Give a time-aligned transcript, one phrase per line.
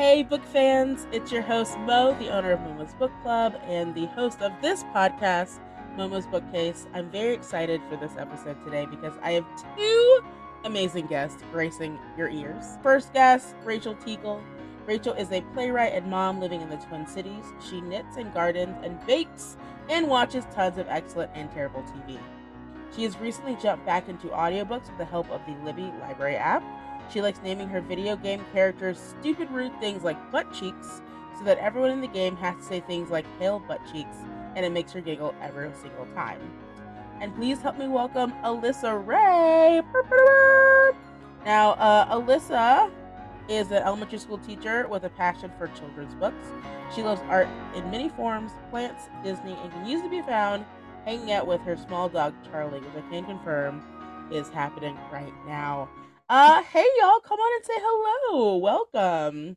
[0.00, 4.06] Hey, book fans, it's your host, Mo, the owner of Momo's Book Club and the
[4.06, 5.60] host of this podcast,
[5.94, 6.86] Momo's Bookcase.
[6.94, 9.44] I'm very excited for this episode today because I have
[9.76, 10.20] two
[10.64, 12.78] amazing guests gracing your ears.
[12.82, 14.42] First guest, Rachel Teagle.
[14.86, 17.44] Rachel is a playwright and mom living in the Twin Cities.
[17.68, 19.58] She knits and gardens and bakes
[19.90, 22.18] and watches tons of excellent and terrible TV.
[22.96, 26.64] She has recently jumped back into audiobooks with the help of the Libby Library app.
[27.12, 31.02] She likes naming her video game characters stupid, rude things like butt cheeks
[31.36, 34.16] so that everyone in the game has to say things like hail butt cheeks,
[34.54, 36.38] and it makes her giggle every single time.
[37.20, 39.82] And please help me welcome Alyssa Ray.
[41.44, 42.90] Now, uh, Alyssa
[43.48, 46.46] is an elementary school teacher with a passion for children's books.
[46.94, 50.64] She loves art in many forms, plants, Disney, and can usually be found
[51.04, 53.82] hanging out with her small dog Charlie, which I can confirm
[54.30, 55.88] is happening right now.
[56.30, 58.58] Uh, hey y'all, come on and say hello.
[58.58, 59.56] Welcome.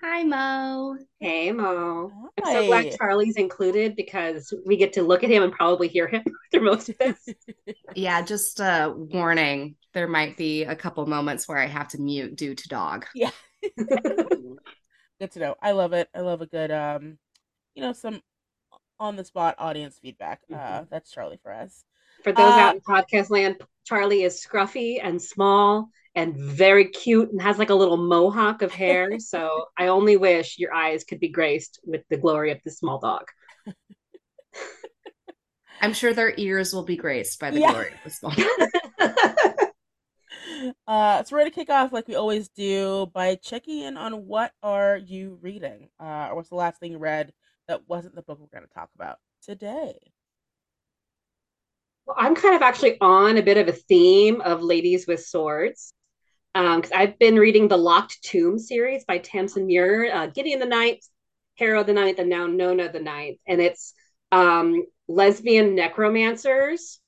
[0.00, 0.98] Hi, Mo.
[1.20, 2.10] Hey, Mo.
[2.42, 2.50] Hi.
[2.50, 6.08] I'm so glad Charlie's included because we get to look at him and probably hear
[6.08, 7.28] him through most of this.
[7.94, 9.76] yeah, just a warning.
[9.94, 13.06] There might be a couple moments where I have to mute due to dog.
[13.14, 13.30] Yeah.
[13.78, 15.54] good to know.
[15.62, 16.08] I love it.
[16.12, 17.18] I love a good, um,
[17.76, 18.20] you know, some
[18.98, 20.40] on the spot audience feedback.
[20.52, 20.84] Uh, mm-hmm.
[20.90, 21.84] that's Charlie for us.
[22.24, 23.58] For those uh, out in podcast land,
[23.90, 28.72] Charlie is scruffy and small and very cute and has like a little mohawk of
[28.72, 29.18] hair.
[29.32, 33.00] so I only wish your eyes could be graced with the glory of the small
[33.00, 33.24] dog.
[35.80, 37.72] I'm sure their ears will be graced by the yeah.
[37.72, 38.32] glory of the small
[40.86, 44.52] uh, so we're gonna kick off like we always do by checking in on what
[44.62, 47.32] are you reading, uh, or what's the last thing you read
[47.66, 49.98] that wasn't the book we're gonna talk about today.
[52.06, 55.92] Well, I'm kind of actually on a bit of a theme of ladies with swords
[56.54, 60.66] because um, I've been reading the Locked Tomb series by Tamsyn Muir, uh, Gideon the
[60.66, 61.06] Ninth,
[61.58, 63.94] Harrow the Ninth, and now Nona the Ninth, and it's
[64.32, 67.00] um, lesbian necromancers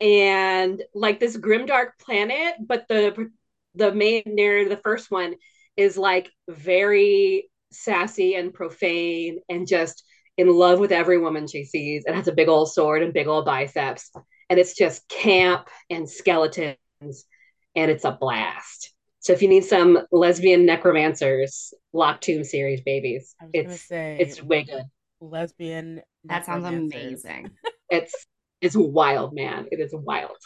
[0.00, 3.30] and like this grimdark planet, but the
[3.74, 5.34] the main narrative, the first one,
[5.76, 10.02] is like very sassy and profane and just
[10.36, 13.26] in love with every woman she sees and has a big old sword and big
[13.26, 14.10] old biceps
[14.48, 18.92] and it's just camp and skeletons and it's a blast.
[19.20, 24.62] So if you need some lesbian necromancers, Lock Tomb series babies, it's say, it's way
[24.62, 24.84] good.
[25.20, 26.02] Lesbian.
[26.24, 27.50] That sounds amazing.
[27.90, 28.14] it's
[28.60, 29.66] it's wild, man.
[29.72, 30.36] It is wild.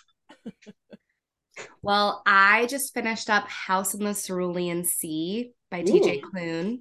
[1.83, 6.81] well, I just finished up House in the Cerulean Sea by TJ Klune.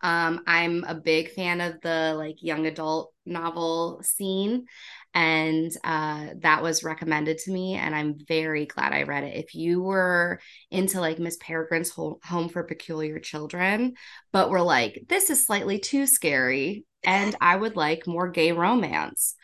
[0.00, 4.66] Um, I'm a big fan of the like young adult novel scene
[5.14, 9.54] and uh, that was recommended to me and i'm very glad i read it if
[9.54, 13.94] you were into like miss peregrine's home for peculiar children
[14.32, 19.34] but were like this is slightly too scary and i would like more gay romance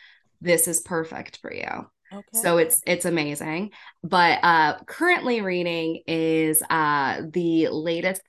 [0.41, 2.41] this is perfect for you Okay.
[2.43, 3.71] So it's it's amazing.
[4.03, 8.21] But uh currently reading is uh the latest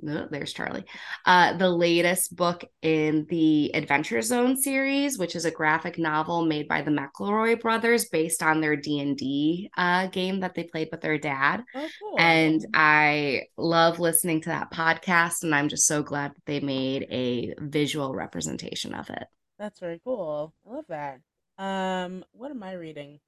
[0.00, 0.84] there's Charlie.
[1.24, 6.68] Uh, the latest book in the Adventure Zone series, which is a graphic novel made
[6.68, 10.88] by the McElroy brothers, based on their D and D uh, game that they played
[10.90, 11.64] with their dad.
[11.74, 12.16] Oh, cool.
[12.18, 17.06] And I love listening to that podcast, and I'm just so glad that they made
[17.10, 19.24] a visual representation of it.
[19.58, 20.54] That's very cool.
[20.66, 21.20] I love that.
[21.58, 23.18] Um, what am I reading?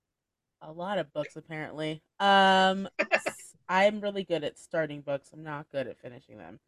[0.63, 2.03] A lot of books, apparently.
[2.21, 2.89] Um.
[3.71, 5.31] I'm really good at starting books.
[5.33, 6.59] I'm not good at finishing them.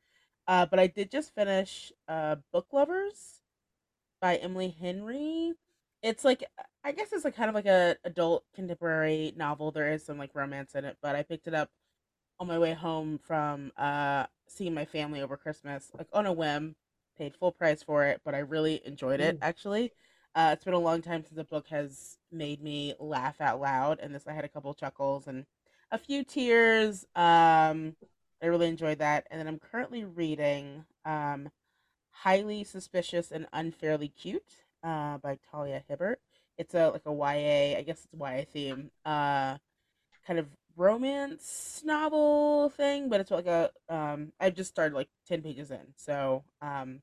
[0.46, 3.42] Uh, but I did just finish uh, Book Lovers
[4.20, 5.52] by Emily Henry.
[6.00, 6.44] It's like
[6.84, 9.72] I guess it's like kind of like a adult contemporary novel.
[9.72, 11.70] There is some like romance in it, but I picked it up
[12.38, 16.76] on my way home from uh, seeing my family over Christmas, like on a whim.
[17.18, 19.38] Paid full price for it, but I really enjoyed it.
[19.38, 19.44] Mm.
[19.44, 19.92] Actually,
[20.34, 24.00] uh, it's been a long time since a book has made me laugh out loud,
[24.00, 25.44] and this I had a couple chuckles and
[25.92, 27.04] a few tears.
[27.14, 27.94] Um,
[28.42, 29.28] I really enjoyed that.
[29.30, 31.50] And then I'm currently reading um,
[32.10, 36.18] Highly Suspicious and Unfairly Cute uh, by Talia Hibbert.
[36.58, 39.56] It's a like a YA, I guess it's a YA theme, uh,
[40.26, 40.46] kind of
[40.76, 45.94] romance novel thing, but it's like a um, I just started like ten pages in,
[45.96, 47.00] so um,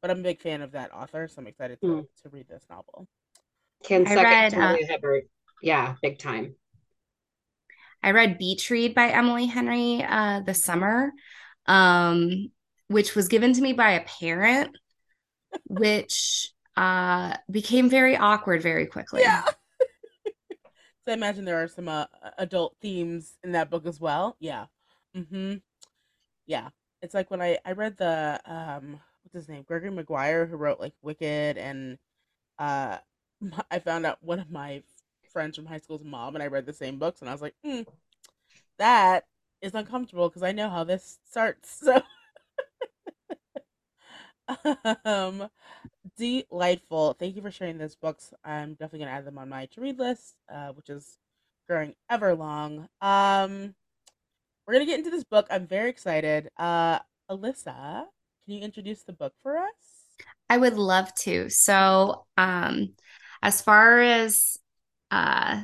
[0.00, 2.06] but I'm a big fan of that author, so I'm excited to, mm.
[2.22, 3.08] to read this novel.
[3.82, 5.24] Can second read, Talia uh, Hibbert,
[5.62, 6.54] yeah, big time.
[8.02, 11.12] I read Beach Read by Emily Henry uh, this summer,
[11.66, 12.50] um,
[12.88, 14.76] which was given to me by a parent,
[15.68, 19.20] which uh, became very awkward very quickly.
[19.22, 19.44] Yeah.
[21.04, 22.06] so I imagine there are some uh,
[22.38, 24.36] adult themes in that book as well.
[24.40, 24.66] Yeah.
[25.16, 25.56] Mm-hmm.
[26.46, 26.70] Yeah.
[27.02, 30.80] it's like when I I read the um what's his name Gregory Maguire who wrote
[30.80, 31.98] like Wicked and
[32.58, 32.98] uh
[33.70, 34.82] I found out one of my
[35.32, 37.54] friends from high school's mom and I read the same books and I was like,
[37.64, 37.86] mm,
[38.78, 39.24] that
[39.60, 41.82] is uncomfortable because I know how this starts.
[44.48, 45.48] So, um,
[46.16, 47.14] delightful.
[47.14, 48.34] Thank you for sharing those books.
[48.44, 51.16] I'm definitely gonna add them on my to read list, uh, which is
[51.68, 52.88] growing ever long.
[53.00, 53.74] Um,
[54.66, 55.46] we're gonna get into this book.
[55.50, 56.50] I'm very excited.
[56.56, 56.98] Uh,
[57.30, 58.04] Alyssa,
[58.44, 60.02] can you introduce the book for us?
[60.50, 61.48] I would love to.
[61.48, 62.94] So, um,
[63.42, 64.58] as far as
[65.12, 65.62] uh,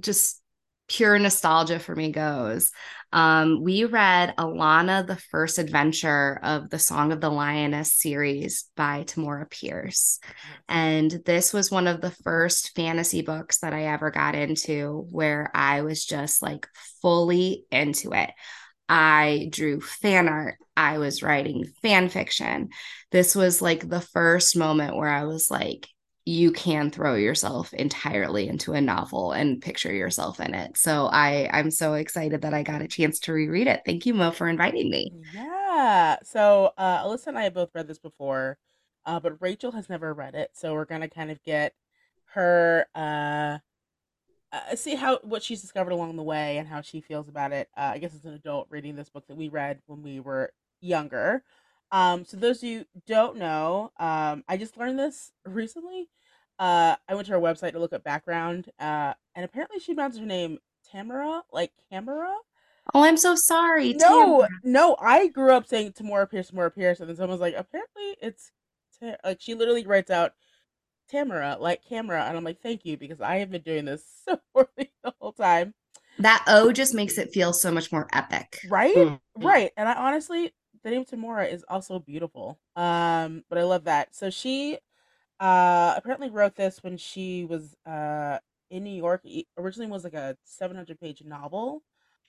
[0.00, 0.40] just
[0.88, 2.70] pure nostalgia for me goes,
[3.12, 9.04] um, we read Alanna, the first adventure of the Song of the Lioness series by
[9.04, 10.20] Tamora Pierce.
[10.68, 15.50] And this was one of the first fantasy books that I ever got into where
[15.54, 16.66] I was just like
[17.02, 18.30] fully into it.
[18.88, 20.56] I drew fan art.
[20.76, 22.68] I was writing fan fiction.
[23.10, 25.88] This was like the first moment where I was like,
[26.28, 30.76] you can throw yourself entirely into a novel and picture yourself in it.
[30.76, 33.82] So I I'm so excited that I got a chance to reread it.
[33.86, 35.12] Thank you, Mo, for inviting me.
[35.32, 36.16] Yeah.
[36.24, 38.58] So uh, Alyssa and I have both read this before,
[39.06, 40.50] uh, but Rachel has never read it.
[40.52, 41.74] So we're gonna kind of get
[42.34, 43.58] her uh,
[44.52, 47.68] uh, see how what she's discovered along the way and how she feels about it.
[47.76, 50.52] Uh, I guess as an adult reading this book that we read when we were
[50.80, 51.44] younger.
[51.92, 56.08] Um, so those of you don't know, um, I just learned this recently.
[56.58, 60.18] Uh, I went to her website to look up background, uh, and apparently she pronounced
[60.18, 60.58] her name
[60.90, 62.34] Tamara, like Camera.
[62.94, 63.92] Oh, I'm so sorry.
[63.94, 64.48] No, Tamara.
[64.64, 68.52] no, I grew up saying Tamora Pierce, Tamora Pierce, and then someone's like, apparently it's
[69.00, 70.32] Ta-, like she literally writes out
[71.08, 74.40] Tamara, like camera, and I'm like, thank you because I have been doing this so
[74.52, 75.74] poorly the whole time.
[76.18, 78.60] That O just makes it feel so much more epic.
[78.70, 78.96] Right?
[78.96, 79.46] Mm-hmm.
[79.46, 79.70] Right.
[79.76, 80.54] And I honestly
[80.86, 82.60] the name Tamora is also beautiful.
[82.76, 84.14] Um, but I love that.
[84.14, 84.78] So she
[85.40, 88.38] uh apparently wrote this when she was uh
[88.70, 89.20] in New York.
[89.24, 91.82] It originally was like a 700 page novel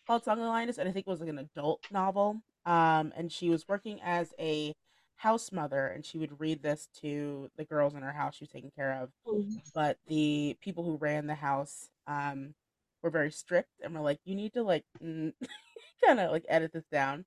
[0.08, 2.42] called Song of the Lioness, and I think it was like an adult novel.
[2.66, 4.74] Um, and she was working as a
[5.18, 8.50] house mother, and she would read this to the girls in her house she was
[8.50, 9.12] taking care of.
[9.28, 9.58] Mm-hmm.
[9.76, 12.56] But the people who ran the house um
[13.04, 16.88] were very strict and were like, "You need to like kind of like edit this
[16.92, 17.26] down."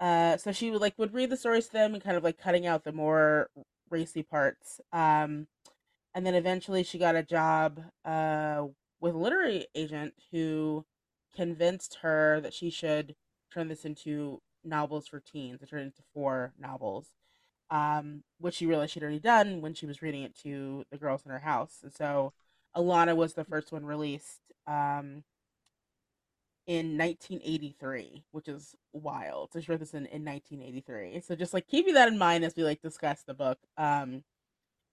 [0.00, 2.38] Uh, so she would like would read the stories to them and kind of like
[2.38, 3.50] cutting out the more
[3.90, 4.80] racy parts.
[4.92, 5.46] Um,
[6.14, 8.64] and then eventually she got a job uh,
[9.00, 10.84] with a literary agent who
[11.34, 13.14] convinced her that she should
[13.52, 15.62] turn this into novels for teens.
[15.62, 17.08] It turned into four novels,
[17.70, 21.22] um, which she realized she'd already done when she was reading it to the girls
[21.24, 21.78] in her house.
[21.82, 22.32] And so
[22.76, 24.40] Alanna was the first one released.
[24.66, 25.24] Um,
[26.66, 29.52] in 1983, which is wild.
[29.52, 31.20] So she wrote this in, in 1983.
[31.20, 33.58] So just like keeping that in mind as we like discuss the book.
[33.76, 34.22] Um,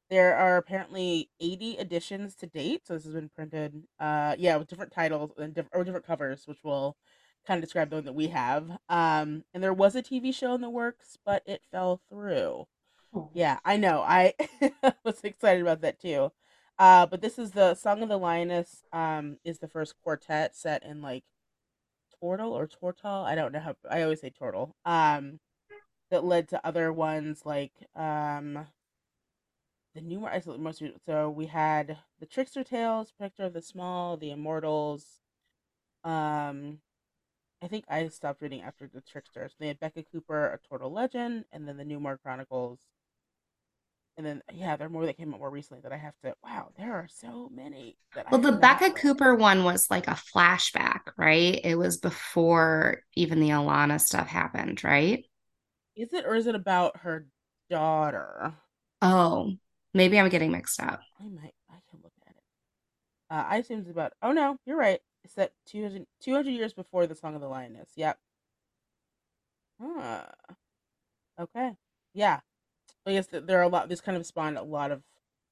[0.10, 2.88] there are apparently 80 editions to date.
[2.88, 6.48] So this has been printed, uh, yeah, with different titles and different or different covers,
[6.48, 6.96] which will
[7.46, 8.70] kind of describe the one that we have.
[8.90, 12.68] Um, and there was a TV show in the works, but it fell through.
[13.14, 13.30] Oh.
[13.34, 14.02] Yeah, I know.
[14.02, 14.34] I
[15.04, 16.32] was excited about that too.
[16.80, 18.84] Uh, but this is the Song of the Lioness.
[18.94, 21.24] Um, is the first quartet set in like
[22.22, 23.26] Tortle or Tortal.
[23.26, 24.72] I don't know how I always say Tortle.
[24.86, 25.40] Um,
[26.10, 28.68] that led to other ones like um,
[29.94, 30.20] the new
[30.60, 35.22] most so we had the Trickster Tales, Protector of the Small, the Immortals.
[36.04, 36.80] Um,
[37.62, 39.56] I think I stopped reading after the Tricksters.
[39.60, 42.80] They had Beka Cooper, A Tortle Legend, and then the Numair Chronicles,
[44.18, 46.34] and then yeah, there are more that came out more recently that I have to.
[46.44, 47.98] Wow, there are so many.
[48.32, 51.60] well, the Beka Cooper one was like a flashback, right?
[51.64, 55.24] It was before even the Alanna stuff happened, right?
[55.96, 57.28] Is it or is it about her
[57.70, 58.54] daughter?
[59.02, 59.54] Oh,
[59.94, 61.02] maybe I'm getting mixed up.
[61.20, 61.54] I might.
[61.70, 62.44] I can look at it.
[63.30, 64.14] Uh, I assume it's about.
[64.24, 65.00] Oh no, you're right.
[65.24, 67.90] It's that 200, 200 years before the Song of the Lioness.
[67.96, 68.18] Yep.
[69.80, 70.26] Huh.
[71.40, 71.76] Okay.
[72.14, 72.42] Yeah.
[73.08, 73.88] I guess there are a lot.
[73.88, 75.02] This kind of spawned a lot of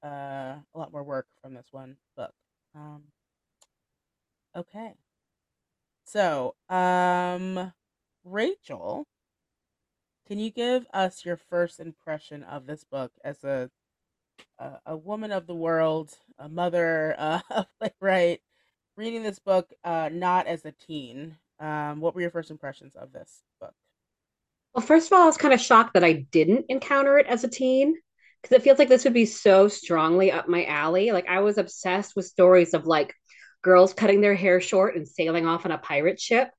[0.04, 2.34] uh, a lot more work from this one book.
[2.76, 3.04] Um,
[4.56, 4.94] okay,
[6.04, 7.72] so um,
[8.26, 9.08] Rachel,
[10.28, 13.72] can you give us your first impression of this book as a
[14.60, 18.42] a, a woman of the world, a mother, uh, a playwright,
[18.98, 21.38] reading this book uh, not as a teen?
[21.60, 23.74] Um, what were your first impressions of this book?
[24.75, 27.44] Well, first of all, I was kind of shocked that I didn't encounter it as
[27.44, 27.96] a teen
[28.41, 31.12] because it feels like this would be so strongly up my alley.
[31.12, 33.13] Like I was obsessed with stories of like
[33.63, 36.50] girls cutting their hair short and sailing off on a pirate ship.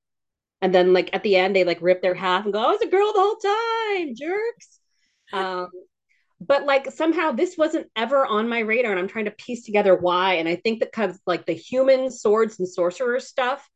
[0.62, 2.82] and then like at the end they like rip their half and go, "I was
[2.82, 4.80] a girl the whole time, jerks."
[5.32, 5.68] Um,
[6.40, 9.94] but like somehow this wasn't ever on my radar, and I'm trying to piece together
[9.96, 10.34] why.
[10.36, 13.68] And I think that because like the human swords and sorcerers stuff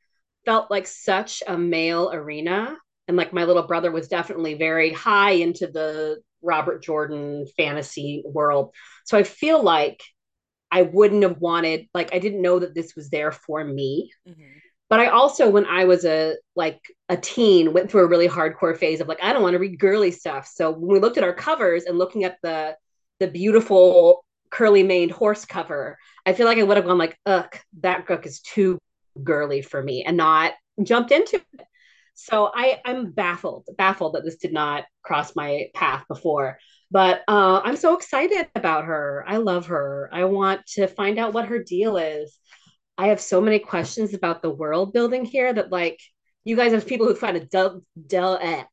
[0.47, 2.77] felt like such a male arena,
[3.11, 8.73] and like my little brother was definitely very high into the Robert Jordan fantasy world.
[9.05, 10.01] So I feel like
[10.71, 14.13] I wouldn't have wanted like I didn't know that this was there for me.
[14.29, 14.59] Mm-hmm.
[14.89, 18.79] But I also, when I was a like a teen, went through a really hardcore
[18.79, 20.47] phase of like, I don't want to read girly stuff.
[20.47, 22.77] So when we looked at our covers and looking at the
[23.19, 27.53] the beautiful curly maned horse cover, I feel like I would have gone like, ugh,
[27.81, 28.79] that book is too
[29.21, 31.67] girly for me and not jumped into it.
[32.23, 36.59] So I, I'm baffled, baffled that this did not cross my path before.
[36.91, 39.25] But uh, I'm so excited about her.
[39.27, 40.11] I love her.
[40.13, 42.37] I want to find out what her deal is.
[42.99, 45.99] I have so many questions about the world building here that like
[46.45, 48.65] you guys as people who've kind of del- del- uh,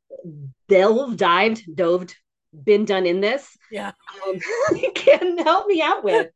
[0.68, 2.16] delved, dived, doved,
[2.64, 3.48] been done in this.
[3.72, 3.92] Yeah.
[4.26, 4.40] Um,
[4.96, 6.32] can help me out with.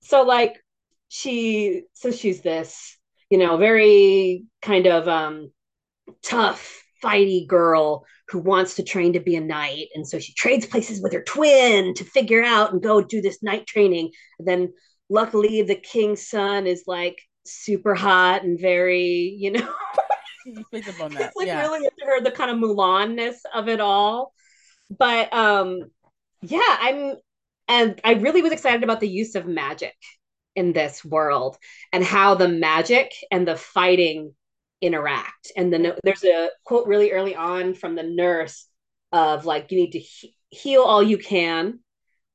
[0.00, 0.62] So like
[1.08, 2.98] she so she's this,
[3.30, 5.52] you know, very kind of um
[6.22, 9.88] tough, fighty girl who wants to train to be a knight.
[9.94, 13.42] And so she trades places with her twin to figure out and go do this
[13.42, 14.10] knight training.
[14.38, 14.72] And then
[15.10, 19.74] luckily the king's son is like super hot and very, you know.
[20.46, 21.60] it's like yeah.
[21.60, 24.32] really into her the kind of Mulanness of it all.
[24.90, 25.90] But um
[26.42, 27.14] yeah, I'm
[27.68, 29.94] and I really was excited about the use of magic
[30.54, 31.56] in this world
[31.92, 34.34] and how the magic and the fighting
[34.80, 35.52] interact.
[35.56, 38.66] And then there's a quote really early on from the nurse
[39.12, 41.80] of like, you need to he- heal all you can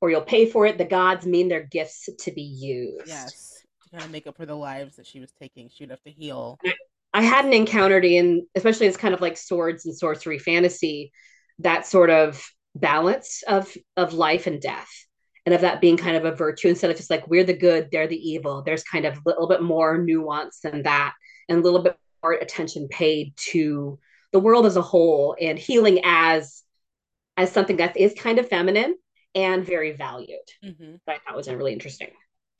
[0.00, 0.78] or you'll pay for it.
[0.78, 3.08] The gods mean their gifts to be used.
[3.08, 3.62] Yes.
[3.84, 6.02] To kind of make up for the lives that she was taking, she would have
[6.02, 6.58] to heal.
[7.12, 11.12] I hadn't encountered in, especially as kind of like swords and sorcery fantasy,
[11.58, 12.42] that sort of
[12.74, 14.88] balance of of life and death
[15.44, 17.88] and of that being kind of a virtue instead of just like we're the good
[17.90, 21.12] they're the evil there's kind of a little bit more nuance than that
[21.48, 23.98] and a little bit attention paid to
[24.32, 26.62] the world as a whole and healing as
[27.36, 28.94] as something that is kind of feminine
[29.34, 30.38] and very valued.
[30.64, 30.96] Mm-hmm.
[31.06, 32.08] That I thought was really interesting.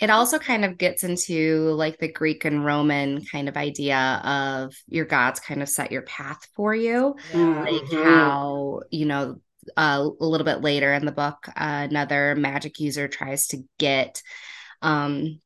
[0.01, 4.75] It also kind of gets into like the Greek and Roman kind of idea of
[4.89, 7.17] your gods kind of set your path for you.
[7.35, 7.61] Yeah.
[7.61, 8.03] Like mm-hmm.
[8.03, 9.37] how, you know,
[9.77, 14.23] uh, a little bit later in the book, uh, another magic user tries to get
[14.83, 15.41] um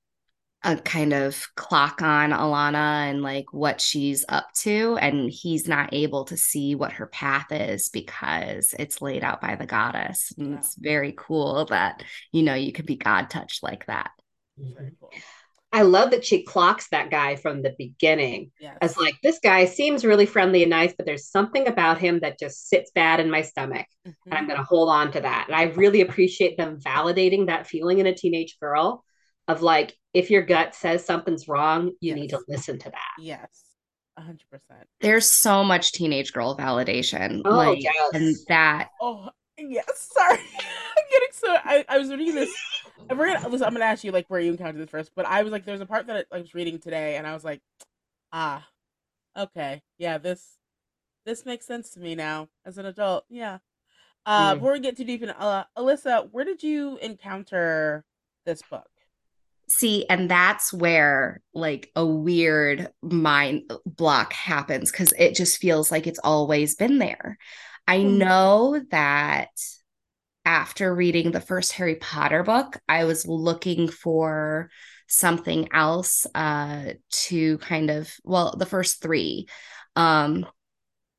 [0.64, 4.96] a kind of clock on Alanna and like what she's up to.
[5.00, 9.56] And he's not able to see what her path is because it's laid out by
[9.56, 10.32] the goddess.
[10.38, 10.58] And yeah.
[10.58, 12.02] it's very cool that,
[12.32, 14.10] you know, you can be God touched like that.
[14.58, 15.10] Cool.
[15.72, 18.78] I love that she clocks that guy from the beginning yes.
[18.80, 22.38] as like, this guy seems really friendly and nice, but there's something about him that
[22.38, 23.86] just sits bad in my stomach.
[24.06, 24.30] Mm-hmm.
[24.30, 25.46] And I'm going to hold on to that.
[25.48, 29.04] And I really appreciate them validating that feeling in a teenage girl
[29.48, 32.16] of like if your gut says something's wrong you yes.
[32.16, 33.12] need to listen to that.
[33.18, 33.62] Yes.
[34.18, 34.36] 100%
[35.00, 37.94] there's so much teenage girl validation oh, like yes.
[38.14, 40.12] and that oh yes.
[40.14, 40.38] Sorry.
[40.98, 42.54] I'm getting so I, I was reading this
[43.10, 45.42] I'm gonna, listen, I'm gonna ask you like where you encountered this first but i
[45.42, 47.60] was like there's a part that i was reading today and i was like
[48.32, 48.66] ah
[49.36, 49.82] okay.
[49.98, 50.58] Yeah this
[51.24, 53.24] this makes sense to me now as an adult.
[53.28, 53.58] Yeah.
[54.26, 54.54] Uh mm.
[54.56, 58.04] before we get too deep in uh, alyssa where did you encounter
[58.46, 58.88] this book
[59.68, 66.06] See, and that's where like a weird mind block happens because it just feels like
[66.06, 67.38] it's always been there.
[67.86, 68.18] I mm.
[68.18, 69.48] know that
[70.44, 74.70] after reading the first Harry Potter book, I was looking for
[75.06, 79.46] something else uh to kind of well the first 3
[79.96, 80.46] um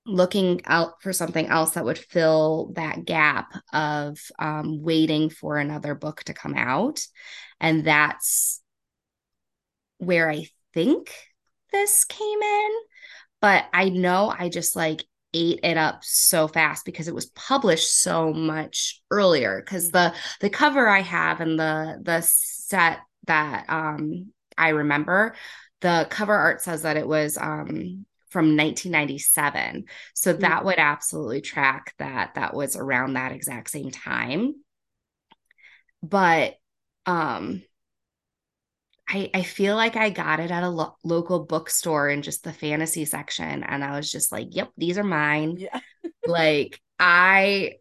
[0.05, 5.95] looking out for something else that would fill that gap of um, waiting for another
[5.95, 7.05] book to come out.
[7.59, 8.62] And that's
[9.97, 11.12] where I think
[11.71, 12.69] this came in.
[13.41, 18.00] But I know I just like ate it up so fast because it was published
[18.00, 24.31] so much earlier because the the cover I have and the the set that um
[24.57, 25.35] I remember
[25.81, 28.05] the cover art says that it was um
[28.36, 29.86] from 1997.
[30.13, 30.42] So mm-hmm.
[30.42, 34.56] that would absolutely track that that was around that exact same time.
[36.04, 36.56] But
[37.06, 37.63] um
[39.08, 42.51] I, I feel like I got it at a lo- local bookstore in just the
[42.51, 43.63] fantasy section.
[43.63, 45.56] And I was just like, yep, these are mine.
[45.58, 45.80] Yeah.
[46.27, 47.75] like, I,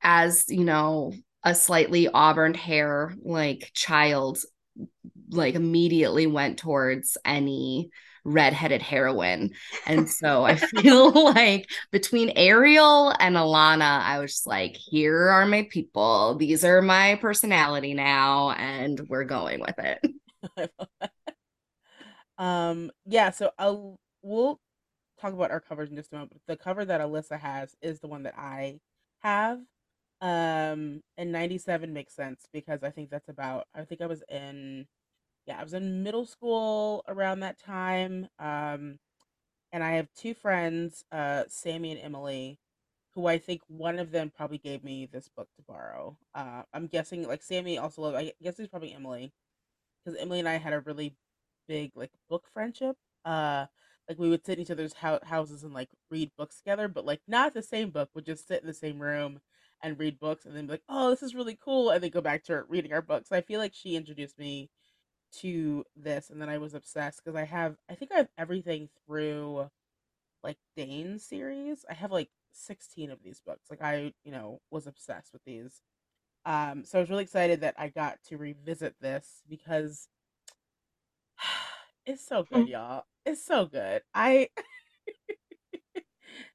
[0.00, 4.38] as you know, a slightly auburn hair like child,
[5.28, 7.90] like immediately went towards any
[8.24, 9.50] redheaded heroine.
[9.86, 15.46] And so I feel like between Ariel and Alana, I was just like, here are
[15.46, 16.36] my people.
[16.36, 20.70] These are my personality now, and we're going with it.
[22.38, 24.60] um, yeah, so I'll we'll
[25.20, 26.40] talk about our covers in just a moment.
[26.46, 28.78] The cover that Alyssa has is the one that I
[29.20, 29.58] have.
[30.20, 34.86] Um, and 97 makes sense because I think that's about, I think I was in,
[35.48, 38.28] yeah, I was in middle school around that time.
[38.38, 38.98] Um,
[39.72, 42.58] and I have two friends, uh, Sammy and Emily,
[43.14, 46.18] who I think one of them probably gave me this book to borrow.
[46.34, 49.32] Uh, I'm guessing like Sammy also loved, I guess it's probably Emily
[50.04, 51.16] because Emily and I had a really
[51.66, 52.96] big like book friendship.
[53.24, 53.66] Uh,
[54.08, 57.06] like we would sit in each other's ho- houses and like read books together, but
[57.06, 58.10] like not the same book.
[58.14, 59.40] Would just sit in the same room
[59.82, 62.20] and read books, and then be like, "Oh, this is really cool," and then go
[62.20, 63.32] back to reading our books.
[63.32, 64.70] I feel like she introduced me
[65.40, 68.88] to this, and then I was obsessed because I have, I think I have everything
[69.06, 69.70] through
[70.42, 71.84] like Daine's series.
[71.88, 73.70] I have like sixteen of these books.
[73.70, 75.82] Like I, you know, was obsessed with these.
[76.44, 80.08] Um, so I was really excited that I got to revisit this because
[82.06, 83.04] it's so good, y'all.
[83.26, 84.02] It's so good.
[84.14, 84.48] I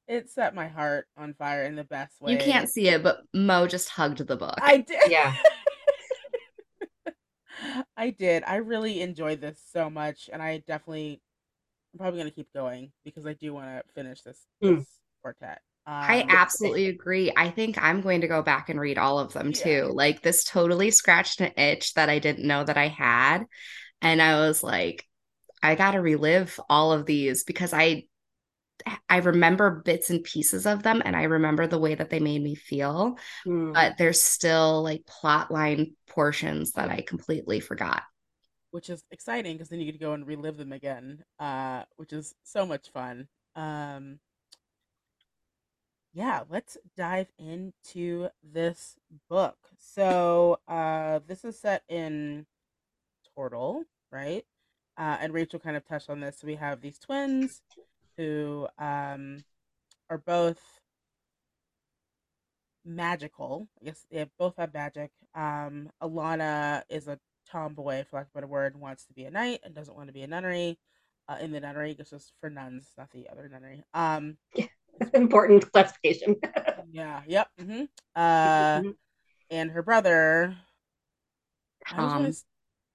[0.08, 2.32] it set my heart on fire in the best way.
[2.32, 4.58] You can't see it, but Mo just hugged the book.
[4.60, 5.10] I did.
[5.10, 5.34] Yeah.
[7.96, 8.44] I did.
[8.44, 11.20] I really enjoyed this so much, and I definitely,
[11.94, 14.84] I'm probably gonna keep going because I do want to finish this, Mm.
[14.84, 15.62] this quartet.
[15.86, 17.32] Um, I absolutely agree.
[17.34, 19.54] I think I'm going to go back and read all of them Yeah.
[19.54, 19.90] too.
[19.92, 23.44] Like this totally scratched an itch that I didn't know that I had.
[24.02, 25.06] And I was like,
[25.62, 28.04] I got to relive all of these because I
[29.08, 32.42] I remember bits and pieces of them and I remember the way that they made
[32.42, 33.72] me feel, Hmm.
[33.72, 38.02] but there's still like plot line portions that I completely forgot.
[38.70, 42.34] which is exciting because then you could go and relive them again, uh, which is
[42.42, 43.28] so much fun.
[43.54, 44.18] Um,
[46.12, 48.96] yeah, let's dive into this
[49.28, 49.56] book.
[49.78, 52.46] So, uh, this is set in
[53.36, 54.44] Tortle, right?
[54.96, 56.38] Uh, and Rachel kind of touched on this.
[56.38, 57.62] So we have these twins
[58.16, 59.44] who um,
[60.10, 60.60] are both
[62.84, 63.68] magical.
[63.80, 65.10] I guess they both have magic.
[65.34, 67.18] Um, Alanna is a
[67.50, 70.08] tomboy, for lack of a better word, wants to be a knight and doesn't want
[70.08, 70.78] to be a nunnery.
[71.28, 73.82] Uh, in the nunnery, this is for nuns, not the other nunnery.
[73.94, 74.36] Um,
[75.14, 76.36] Important classification.
[76.92, 77.48] yeah, yep.
[77.58, 78.94] hmm Uh, Mhm.
[79.50, 80.56] and her brother.
[81.90, 82.34] I always wanna Um,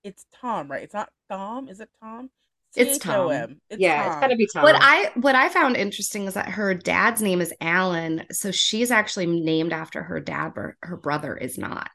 [0.03, 0.84] it's Tom, right?
[0.84, 1.67] It's not Tom.
[1.67, 2.29] Is it Tom?
[2.75, 3.29] It's Tom.
[3.29, 3.62] T-H-O-M.
[3.69, 4.12] It's yeah, Tom.
[4.12, 4.63] it's gotta be Tom.
[4.63, 8.91] what I what I found interesting is that her dad's name is Alan, so she's
[8.91, 11.91] actually named after her dad, but her brother is not.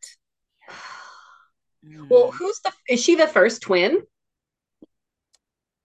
[2.08, 4.00] well, who's the is she the first twin?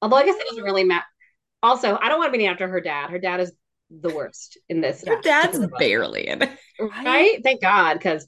[0.02, 1.06] Although I guess it doesn't really matter.
[1.62, 3.10] Also, I don't want to be named after her dad.
[3.10, 3.52] Her dad is
[3.92, 5.04] the worst in this.
[5.06, 5.16] Yeah.
[5.16, 6.50] Her dad's barely in it.
[6.80, 7.40] right.
[7.44, 8.28] Thank God, because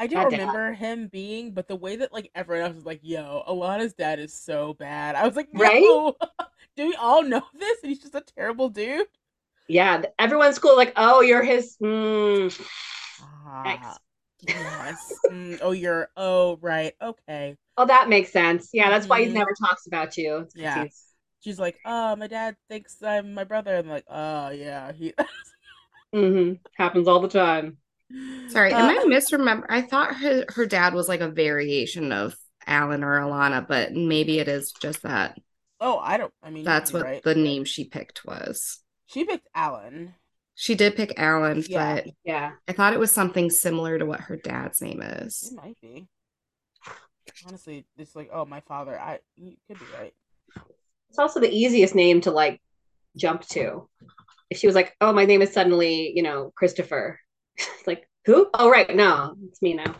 [0.00, 0.40] I Goddamn.
[0.40, 4.18] remember him being, but the way that like everyone else was like, "Yo, Alanna's dad
[4.18, 6.02] is so bad," I was like, Right?
[6.76, 9.06] Do we all know this?" And he's just a terrible dude.
[9.68, 10.76] yeah, everyone's cool.
[10.76, 11.76] Like, oh, you're his.
[11.82, 12.50] Mm,
[13.18, 13.98] Ah,
[14.40, 15.20] yes.
[15.30, 16.10] Mm, oh, you're.
[16.16, 16.94] Oh, right.
[17.00, 17.56] Okay.
[17.76, 18.70] oh, that makes sense.
[18.72, 19.32] Yeah, that's why he Mhm.
[19.32, 20.48] never talks about you.
[20.54, 20.86] Yeah.
[21.40, 25.14] She's like, "Oh, my dad thinks I'm my brother." I'm like, "Oh, yeah." He.
[26.14, 27.78] mhm, Happens all the time.
[28.48, 29.66] Sorry, Uh, am I misremember?
[29.68, 32.34] I thought her her dad was like a variation of
[32.66, 35.38] Alan or Alanna, but maybe it is just that.
[35.80, 36.32] Oh, I don't.
[36.42, 37.22] I mean, That's what right.
[37.22, 38.80] the name she picked was.
[39.06, 40.14] She picked Alan.
[40.54, 41.94] She did pick Alan, Yeah.
[41.94, 42.52] but Yeah.
[42.68, 45.52] I thought it was something similar to what her dad's name It is.
[45.56, 46.06] might be.
[47.46, 48.98] Honestly, it's like, oh, my father.
[48.98, 50.12] I you could be right.
[51.08, 52.60] It's also the easiest name to like
[53.16, 53.88] jump to.
[54.50, 57.18] If she was like, "Oh, my name is suddenly, you know, Christopher,"
[57.78, 58.48] it's like, who?
[58.54, 59.96] Oh, right, no, it's me now.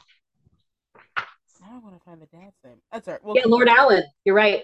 [1.60, 2.76] Now I want to find the dad's name.
[2.92, 3.24] That's all right.
[3.24, 3.78] We'll Yeah, Lord going.
[3.78, 4.02] Alan.
[4.24, 4.62] You're right,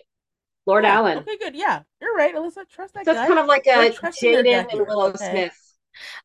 [0.66, 1.18] Lord Yeah, Alan.
[1.18, 1.54] Okay, good.
[1.54, 2.68] Yeah, you're right, Alyssa.
[2.68, 3.22] Trust that So guy.
[3.22, 5.30] it's kind of like a trusting their Jaden and Willow okay?
[5.30, 5.52] Smith.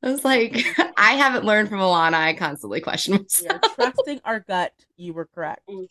[0.03, 0.65] I was like,
[0.97, 2.15] I haven't learned from Alanna.
[2.15, 3.61] I constantly question We myself.
[3.63, 4.73] are trusting our gut.
[4.97, 5.67] You were correct.
[5.69, 5.87] Mm.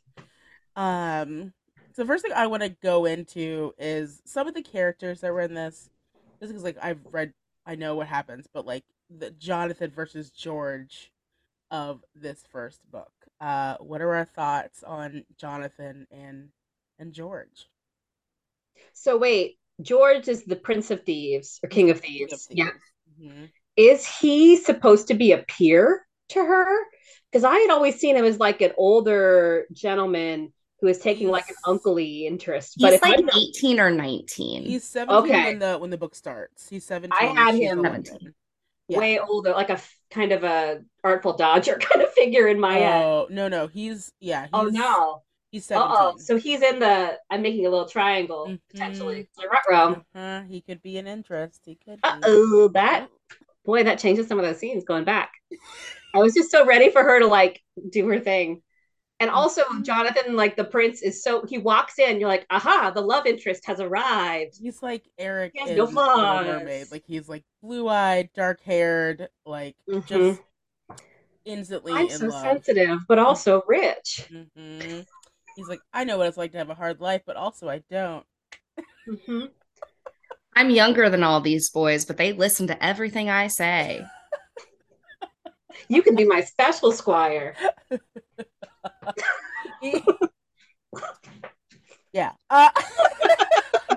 [0.76, 1.52] Um,
[1.92, 5.32] so the first thing I want to go into is some of the characters that
[5.32, 5.90] were in this.
[6.40, 7.34] Just because, like, I've read,
[7.66, 8.84] I know what happens, but like
[9.18, 11.12] the Jonathan versus George
[11.70, 13.12] of this first book.
[13.40, 16.48] Uh, what are our thoughts on Jonathan and
[16.98, 17.68] and George?
[18.92, 22.48] So wait, George is the Prince of Thieves or King of King Thieves.
[22.50, 22.70] Yeah.
[23.18, 23.44] hmm
[23.76, 26.76] Is he supposed to be a peer to her?
[27.30, 31.44] Because I had always seen him as like an older gentleman who is taking like
[31.48, 32.74] an He's- unclely interest.
[32.76, 34.64] He's but if like I'm not- 18 or 19.
[34.64, 35.44] He's seventeen Okay.
[35.44, 36.68] when the when the book starts.
[36.68, 37.16] He's seventeen.
[37.20, 38.34] I had him- 11.
[38.90, 38.98] Yeah.
[38.98, 43.02] way older, like a kind of a artful dodger kind of figure in my head.
[43.04, 45.22] Oh no no he's yeah he's, Oh no!
[45.50, 45.96] he's Uh seventeen.
[45.98, 46.14] oh!
[46.18, 47.18] So he's in the.
[47.30, 48.60] I'm making a little triangle Mhm.
[48.70, 49.28] potentially.
[49.36, 50.42] Like uh-huh.
[50.48, 51.60] he could be an interest.
[51.64, 52.00] He could.
[52.04, 52.68] Oh!
[52.74, 53.08] That
[53.64, 55.32] boy, that changes some of those scenes going back.
[56.14, 58.62] I was just so ready for her to like do her thing.
[59.20, 59.84] And also, Mhm.
[59.84, 62.18] Jonathan, like the prince, is so he walks in.
[62.18, 64.56] You're like, aha, the love interest has arrived.
[64.60, 66.46] He's like Eric He has no flaws.
[66.46, 66.90] Mermaid.
[66.90, 70.06] Like he's like blue eyed, dark haired, like Mhm.
[70.06, 70.40] just
[71.44, 72.36] instantly I'm in so love.
[72.36, 74.26] sensitive, but also rich.
[74.30, 75.00] hmm
[75.56, 77.82] He's like, I know what it's like to have a hard life, but also I
[77.90, 78.24] don't.
[79.28, 79.46] hmm
[80.56, 84.06] I'm younger than all these boys, but they listen to everything I say.
[85.90, 87.56] You can be my special squire.
[92.12, 92.32] yeah.
[92.48, 92.70] Uh,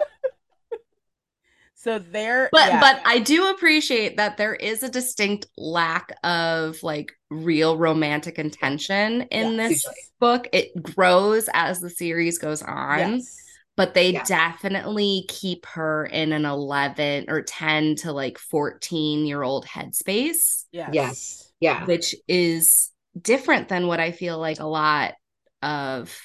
[1.76, 2.80] so there, But yeah.
[2.80, 9.22] but I do appreciate that there is a distinct lack of like real romantic intention
[9.24, 9.70] in Yes.
[9.70, 9.86] this
[10.20, 10.48] book.
[10.52, 13.18] It grows as the series goes on.
[13.18, 13.40] Yes.
[13.76, 14.24] but they Yeah.
[14.26, 20.90] definitely keep her in an 11 or 10 to like 14 year old headspace Yes.
[20.94, 21.43] Yes.
[21.64, 21.86] Yeah.
[21.86, 25.14] which is different than what i feel like a lot
[25.62, 26.16] of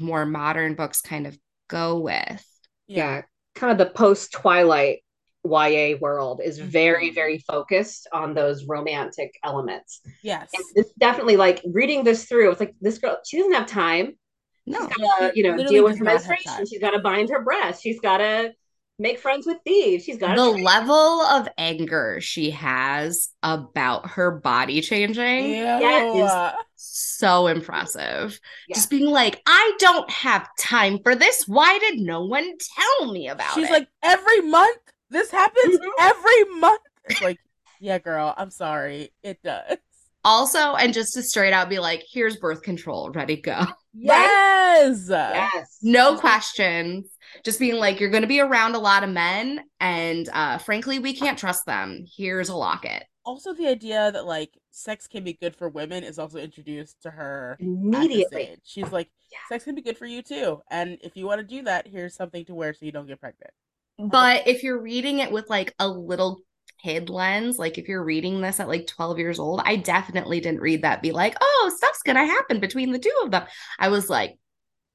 [0.00, 1.36] more modern books kind of
[1.68, 2.44] go with
[2.86, 3.22] yeah
[3.54, 5.00] kind of the post twilight
[5.42, 7.14] YA world is very Mhm.
[7.14, 10.02] very focused on those romantic elements.
[10.22, 10.50] Yes.
[10.54, 12.50] And it's definitely like reading this through.
[12.50, 14.18] It's like this girl she doesn't have time.
[14.66, 16.66] no She's got to you know Literally deal with her menstruation.
[16.66, 17.82] She's got to bind her breast.
[17.82, 18.52] She's got to
[19.00, 20.04] make friends with thieves.
[20.04, 26.12] She's got the to level of anger she has about her body changing Yeah.
[26.14, 28.74] Is so impressive Yeah.
[28.76, 33.28] just being like i don't have time for this why did no one tell me
[33.28, 34.78] about She's it She's like, every month
[35.10, 35.88] this happens Mhm.
[36.00, 36.80] every month.
[37.04, 37.38] It's like,
[37.80, 39.12] yeah, girl, I'm sorry.
[39.22, 39.76] It does.
[40.24, 43.64] Also, and just to straight out be like, here's birth control, ready, go.
[43.92, 45.06] Yes.
[45.08, 45.78] yes.
[45.82, 47.08] No questions.
[47.44, 51.00] Just being like, you're going to be around a lot of men, and uh, frankly,
[51.00, 52.04] we can't trust them.
[52.16, 53.02] Here's a locket.
[53.24, 57.10] Also, the idea that like sex can be good for women is also introduced to
[57.10, 58.56] her Immediately.
[58.62, 59.38] She's like, Yeah.
[59.48, 62.14] sex can be good for you too, and if you want to do that, here's
[62.14, 63.50] something to wear so you don't get pregnant.
[63.98, 66.40] But if you're reading it with like a little
[66.82, 70.60] kid lens, like if you're reading this at like 12 years old, I definitely didn't
[70.60, 73.44] read that, be like, oh, stuff's going to happen between the two of them.
[73.78, 74.38] I was like,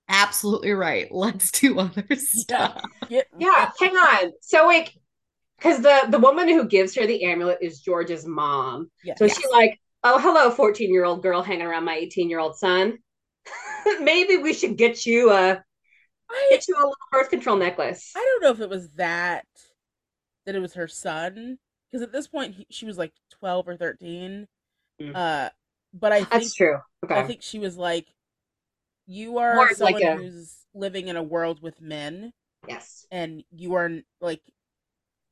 [0.09, 1.07] absolutely right.
[1.11, 2.81] Let's do other stuff.
[3.09, 4.31] Get- Yeah, hang on.
[4.41, 4.93] So like
[5.57, 8.91] because the the woman who gives her the amulet is George's mom.
[9.03, 9.17] Yes.
[9.19, 9.37] So Yes.
[9.37, 12.97] she's like, "Oh, hello, fourteen year old girl hanging around my eighteen year old son.
[14.01, 15.63] Maybe we should get you a
[16.29, 19.45] I, get you a little birth control necklace." I don't know if it was that
[20.45, 21.57] that it was her son
[21.95, 24.47] because at this point he, she was like 12 or 13
[25.01, 25.13] Mm.
[25.13, 25.49] uh
[25.93, 26.77] but i think That's true.
[27.03, 27.15] Okay.
[27.15, 28.08] i think she was like
[29.08, 32.31] you are More like someone a- who's living in a world with men
[32.67, 33.05] yes.
[33.12, 34.41] and you are like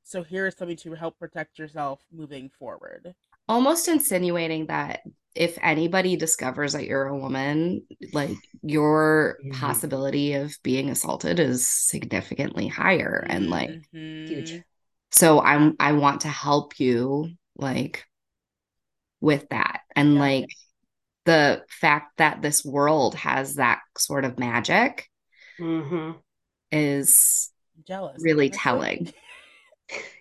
[0.03, 3.15] so here is something to help protect yourself moving forward
[3.47, 5.01] Almost insinuating that
[5.35, 9.53] if anybody discovers that you're a woman, like your Mhm.
[9.53, 13.25] possibility of being assaulted is significantly higher.
[13.29, 14.27] And like, Mhm.
[14.29, 14.63] Huge.
[15.13, 18.05] So i'm i want to help you like
[19.21, 20.19] with that and Yeah.
[20.19, 20.49] like
[21.25, 25.09] the fact that this world has that sort of magic
[25.59, 26.23] hmm
[26.71, 27.51] is
[27.87, 28.59] jealous really honestly.
[28.61, 29.13] telling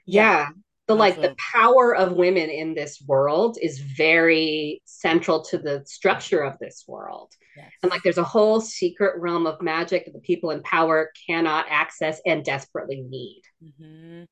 [0.07, 0.49] Yeah.
[0.89, 6.43] The like the power of women in this world is very central to the structure
[6.43, 7.33] of this world.
[7.57, 7.73] yes.
[7.83, 11.67] And like there's a whole secret realm of magic that the people in power cannot
[11.71, 13.43] access and desperately need.
[13.63, 14.27] Mhm.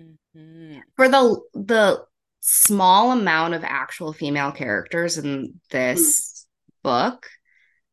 [0.00, 0.82] Mhm.
[0.96, 2.04] for the the
[2.40, 6.46] small amount of actual female characters in this
[6.82, 7.26] book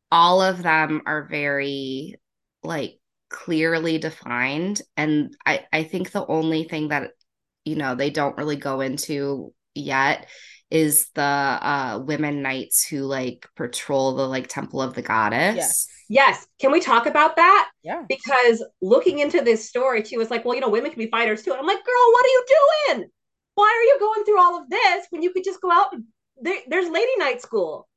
[0.09, 2.15] all of them are very
[2.63, 7.11] like clearly defined and i i think the only thing that
[7.65, 10.27] you know they don't really go into yet
[10.69, 15.87] is the uh women knights who like patrol the like temple of the goddess yes
[16.09, 16.47] Yes.
[16.59, 17.69] Can we talk about that?
[17.83, 21.09] yeah Because looking into this story, she was like, well, you know, women can be
[21.09, 21.51] fighters too.
[21.51, 22.45] And I'm like, girl, what are you
[22.95, 23.09] doing?
[23.55, 26.05] Why are you going through all of this when you could just go out and
[26.41, 27.89] there, there's lady night school?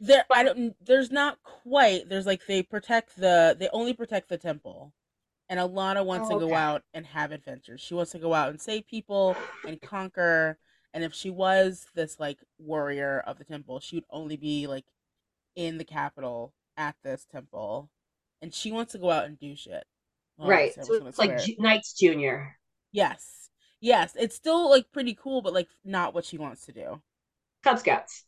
[0.00, 4.36] there i don't there's not quite there's like they protect the they only protect the
[4.38, 4.92] temple
[5.48, 6.54] and Alanna wants Oh, to go okay.
[6.54, 10.58] out and have adventures she wants to go out and save people and conquer
[10.94, 14.86] and if she was this like warrior of the temple she would only be like
[15.56, 17.90] in the capital at this temple,
[18.42, 19.84] and she wants to go out and do shit.
[20.38, 20.74] Well, right.
[20.74, 21.46] So it's like swear.
[21.46, 22.56] Ju- Knights Junior.
[22.92, 27.00] yes, yes, it's still like pretty cool, but like not what she wants to do.
[27.62, 28.24] Cub Scouts.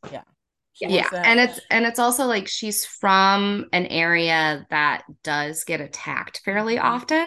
[0.72, 5.05] She yeah wants to- and it's and it's also like she's from an area that
[5.24, 7.26] does get attacked fairly often.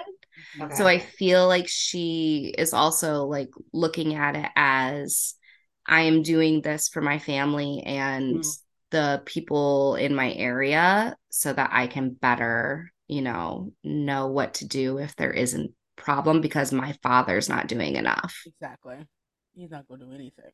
[0.62, 0.76] Okay.
[0.76, 5.36] so i feel like she is also like looking at it as
[5.88, 8.58] i am doing this for my family and Mm.
[8.92, 14.68] the people in my area so that i can better you know know what to
[14.68, 18.98] do if there isn't problem because my father's not doing enough exactly.
[19.54, 20.52] He's not going to do anything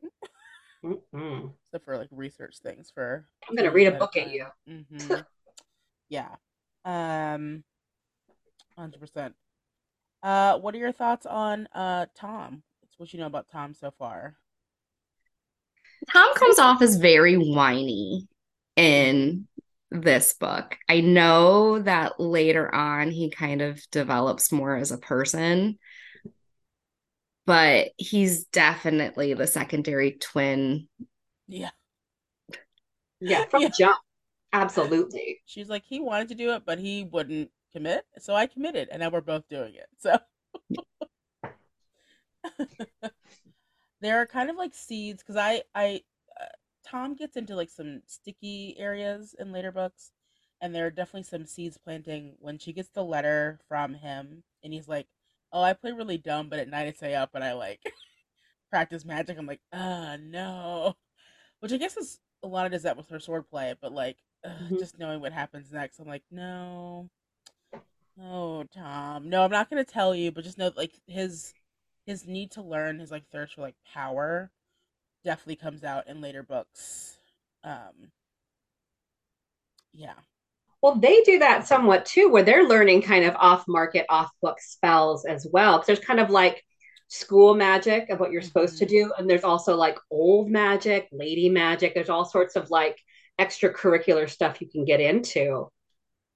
[0.84, 1.52] Mm-mm.
[1.68, 3.28] except for like research things for.
[3.48, 4.34] I'm gonna read a book at time.
[4.34, 4.46] you.
[4.68, 5.26] Mhm.
[6.10, 6.36] yeah.
[6.84, 7.64] Um.
[8.78, 9.36] Hundred percent.
[10.26, 12.64] Uh, what are your thoughts on uh Thom?
[12.82, 14.36] What's what you know about Thom so far?
[16.12, 18.28] Thom comes off as very whiny
[18.76, 19.48] in
[19.92, 20.78] this book.
[20.90, 25.78] I know that later on he kind of develops more as a person,
[27.46, 30.88] but he's definitely the secondary twin.
[31.48, 31.72] Yeah.
[33.20, 33.72] Yeah, from Yeah.
[33.72, 33.98] jump.
[34.54, 35.42] Absolutely.
[35.46, 39.02] She's like he wanted to do it, but he wouldn't commit, so I committed, and
[39.02, 39.88] now we're both doing it.
[40.00, 40.18] So.
[44.02, 46.02] there are kind of like seeds because I I
[46.40, 46.46] uh,
[46.86, 50.12] Thom gets into like some sticky areas in later books,
[50.62, 54.74] and there are definitely some seeds planting when she gets the letter from him, and
[54.74, 55.08] he's like,
[55.52, 57.82] "Oh, I play really dumb, but at night I stay up and I like
[58.72, 60.96] practice magic." I'm like, "Ah, no,"
[61.62, 64.18] which I guess is a lot of does that with her sword play, but like
[64.46, 64.80] ugh, Mhm.
[64.80, 67.10] just knowing what happens next, I'm like, no.
[68.18, 69.30] No, Thom.
[69.30, 71.54] No, I'm not gonna tell you, but just know like his
[72.06, 74.52] his need to learn, his like thirst for like power,
[75.24, 77.20] definitely comes out in later books.
[77.64, 78.12] Um,
[79.94, 80.16] yeah,
[80.82, 84.60] Well, they do that somewhat too, where they're learning kind of off market, off book
[84.62, 85.78] spells as well.
[85.78, 86.64] 'Cause there's kind of like
[87.08, 88.86] school magic of what you're supposed to Mhm.
[88.86, 89.12] do.
[89.18, 91.94] And there's also like old magic, lady magic.
[91.94, 93.00] There's all sorts of like
[93.40, 95.70] extracurricular stuff you can get into.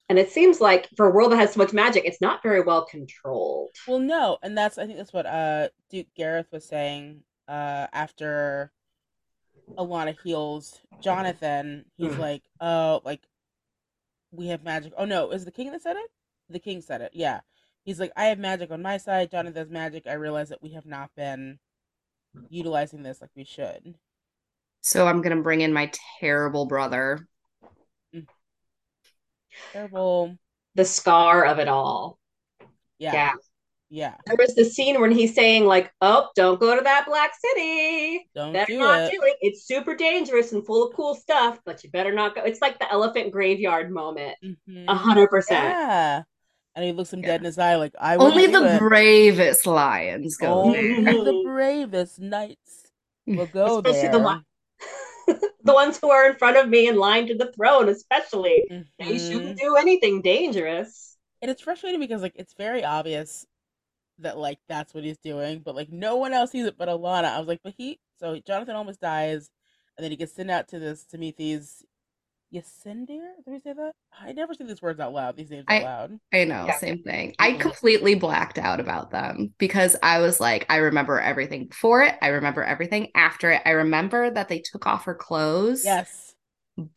[0.09, 2.61] And it seems like for a world that has so much magic, it's not very
[2.61, 3.69] well controlled.
[3.85, 8.71] Well, no, and that's I think that's what uh Duke Gareth was saying uh after
[9.77, 11.85] Alanna heals Jonathan.
[11.97, 12.19] He's Mm.
[12.19, 13.21] like, "Oh, like
[14.31, 16.09] we have magic." Oh no, is the king that said it?
[16.49, 17.11] The king said it.
[17.13, 17.41] Yeah.
[17.85, 20.07] He's like, "I have magic on my side, Jonathan has magic.
[20.07, 21.59] I realize that we have not been
[22.49, 23.95] utilizing this like we should."
[24.81, 27.27] So I'm going to bring in my terrible brother.
[29.73, 30.35] Terrible.
[30.75, 32.17] The scar of it all.
[32.97, 33.13] Yeah.
[33.13, 33.31] Yeah.
[33.91, 34.15] Yeah.
[34.27, 38.29] There was the scene when he's saying, like, oh, don't go to that black city.
[38.35, 39.11] Don't better do not it.
[39.11, 39.37] do it.
[39.41, 42.43] It's super dangerous and full of cool stuff, but you better not go.
[42.43, 44.35] It's like the elephant graveyard moment.
[44.43, 44.85] Mhm.
[44.87, 45.63] A hundred percent.
[45.69, 46.21] Yeah.
[46.75, 47.27] And he looks him Yeah.
[47.29, 51.23] dead in his eye like, "I wouldn't Only the it." bravest lions go Only there.
[51.23, 52.91] the bravest knights
[53.25, 54.11] will go Especially there.
[54.11, 54.45] the one-
[55.63, 58.65] the ones who are in front of me in line to the throne, especially.
[58.99, 59.29] They Mhm.
[59.31, 61.17] shouldn't do anything dangerous.
[61.41, 63.45] And it's frustrating because like it's very obvious
[64.19, 67.25] that like that's what he's doing, but like no one else sees it but Alanna.
[67.25, 69.49] I was like, but he so Jonathan almost dies,
[69.97, 71.17] and then he gets sent out to this to
[72.51, 73.35] meet these Ysandir.
[73.45, 73.93] Did we say that?
[74.19, 75.35] I never say these words out loud.
[75.37, 76.19] These names out loud.
[76.31, 76.77] I know, Yeah.
[76.77, 77.33] same thing.
[77.39, 77.53] I Mhm.
[77.53, 82.15] completely blacked out about them because I was like, I remember everything before it.
[82.21, 83.63] I remember everything after it.
[83.65, 86.35] I remember that they took off her clothes Yes,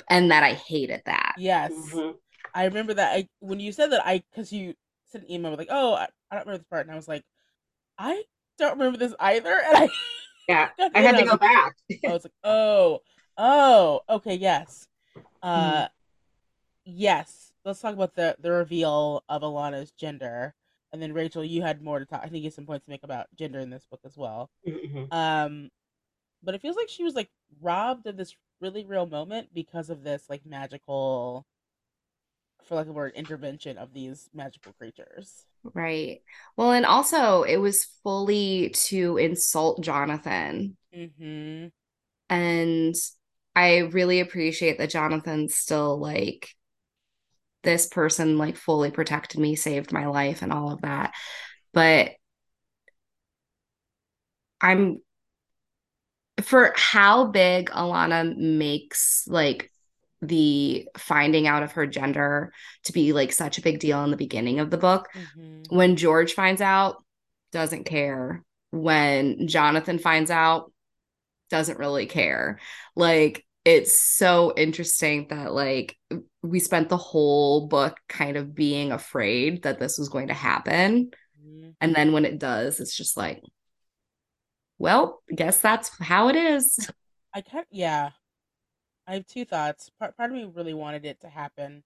[0.08, 1.36] and that I hated that.
[1.36, 1.72] yes.
[1.72, 2.18] Mhm.
[2.54, 3.14] I remember that.
[3.16, 4.74] I when you said that, I because you
[5.06, 7.24] sent an email like, oh, I, I don't remember this part, and I was like,
[7.98, 8.24] I
[8.58, 9.90] don't remember this either, and I
[10.48, 10.70] Yeah.
[10.94, 11.28] I had to hit.
[11.28, 11.74] go back.
[12.06, 13.02] I was like, oh,
[13.38, 14.88] oh, okay, yes.
[15.42, 15.88] Uh,
[16.84, 17.52] yes.
[17.64, 20.54] Let's talk about the the reveal of Alanna's gender,
[20.92, 22.22] and then Rachel, you had more to talk.
[22.24, 24.50] I think you have some points to make about gender in this book as well.
[24.66, 25.12] Mhm.
[25.12, 25.70] Um,
[26.42, 30.02] but it feels like she was like robbed of this really real moment because of
[30.02, 31.46] this like magical,
[32.64, 35.46] for like a word, intervention of these magical creatures.
[35.62, 36.22] Right.
[36.56, 40.76] Well, and also it was fully to insult Jonathan.
[40.94, 41.68] Mm-hmm.
[42.28, 42.94] And
[43.54, 46.48] I really appreciate that Jonathan's still like
[47.62, 51.12] this person like fully protected me, saved my life and all of that.
[51.72, 52.12] But
[54.60, 55.00] I'm
[56.42, 59.70] for how big Alanna makes like
[60.22, 62.52] the finding out of her gender
[62.84, 65.08] to be like such a big deal in the beginning of the book.
[65.14, 65.76] Mm-hmm.
[65.76, 67.04] When George finds out,
[67.50, 68.42] doesn't care.
[68.70, 70.72] When Jonathan finds out,
[71.52, 72.58] doesn't really care.
[72.96, 75.96] Like it's so interesting that like
[76.42, 81.10] we spent the whole book kind of being afraid that this was going to happen.
[81.40, 81.70] Mm-hmm.
[81.80, 83.42] And then when it does, it's just like,
[84.78, 86.90] well, guess that's how it is.
[87.34, 88.10] I can't, yeah.
[89.06, 89.90] I have two thoughts.
[89.98, 91.84] Part, part of me really wanted it to happen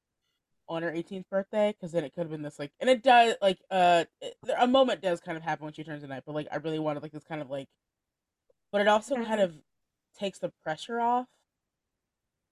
[0.68, 3.34] on her 18th birthday because then it could have been this like, and it does
[3.40, 4.04] like uh
[4.58, 6.78] a moment does kind of happen when she turns a night, but like I really
[6.78, 7.68] wanted like this kind of like,
[8.72, 9.54] but it also kind of
[10.18, 11.26] takes the pressure off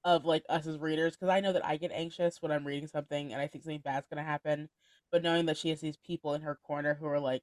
[0.05, 2.87] of like us as readers because I know that I get anxious when I'm reading
[2.88, 4.68] something and I think something bad's gonna happen,
[5.11, 7.42] but knowing that she has these people in her corner who are like,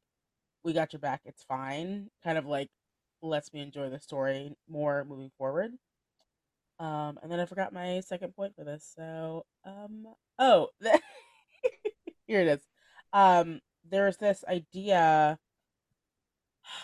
[0.63, 2.69] "We got your back, it's fine," kind of like
[3.21, 5.73] lets me enjoy the story more moving forward.
[6.79, 8.91] Um, and then I forgot my second point for this.
[8.95, 10.07] So, um,
[10.39, 10.69] oh,
[12.27, 12.61] here it is.
[13.13, 15.37] Um, there's this idea,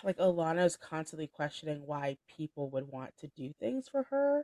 [0.04, 4.43] like Alanna is constantly questioning why people would want to do things for her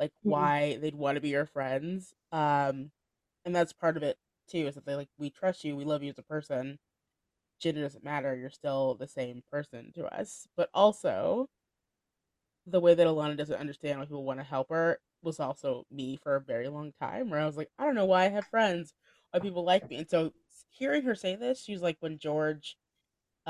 [0.00, 0.30] like mm-hmm.
[0.30, 2.14] why they'd want to be your friends.
[2.32, 2.90] Um,
[3.44, 4.16] and that's part of it
[4.48, 4.66] too.
[4.66, 6.78] Is that they like we trust you, we love you as a person.
[7.60, 8.34] Gender doesn't matter.
[8.34, 10.48] You're still the same person to us.
[10.56, 11.48] But also,
[12.66, 16.18] the way that Alanna doesn't understand why people want to help her was also me
[16.22, 17.28] for a very long time.
[17.28, 18.94] Where I was like, I don't know why I have friends,
[19.30, 19.96] why people like me.
[19.96, 20.32] And so
[20.70, 22.76] hearing her say this, she's like, when George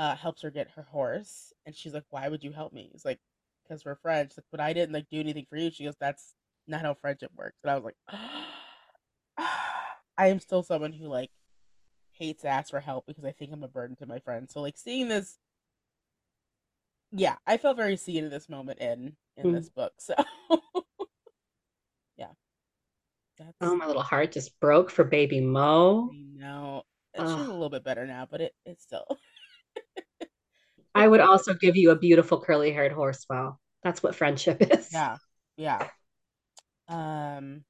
[0.01, 3.05] uh, helps her get her horse, and she's like, "Why would you help me?" He's
[3.05, 3.19] like,
[3.63, 5.69] "Because we're friends." like, but I didn't like do anything for you.
[5.69, 6.33] She goes, "That's
[6.67, 7.59] not how friendship works.
[7.63, 7.95] And I was like,
[10.17, 11.29] I am still someone who like
[12.13, 14.53] hates to ask for help because I think I'm a burden to my friends.
[14.53, 15.37] So like seeing this,
[17.11, 19.53] yeah, I felt very seen in this moment in in mm.
[19.53, 19.93] this book.
[19.99, 20.15] So
[22.17, 22.27] yeah,
[23.37, 23.53] That's...
[23.61, 26.09] oh my little heart just broke for baby Mo.
[26.13, 26.83] I know
[27.17, 29.05] she's a little bit better now, but it it's still.
[30.93, 33.25] I would also give you a beautiful curly haired horse.
[33.29, 34.89] Well, that's what friendship is.
[34.91, 35.17] Yeah,
[35.57, 35.87] yeah.
[36.87, 37.63] Um,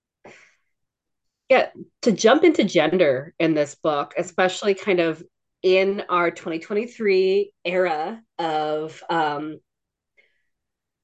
[1.49, 1.69] yeah,
[2.03, 5.23] to jump into gender in this book, especially kind of
[5.61, 9.59] in our 2023 era of um,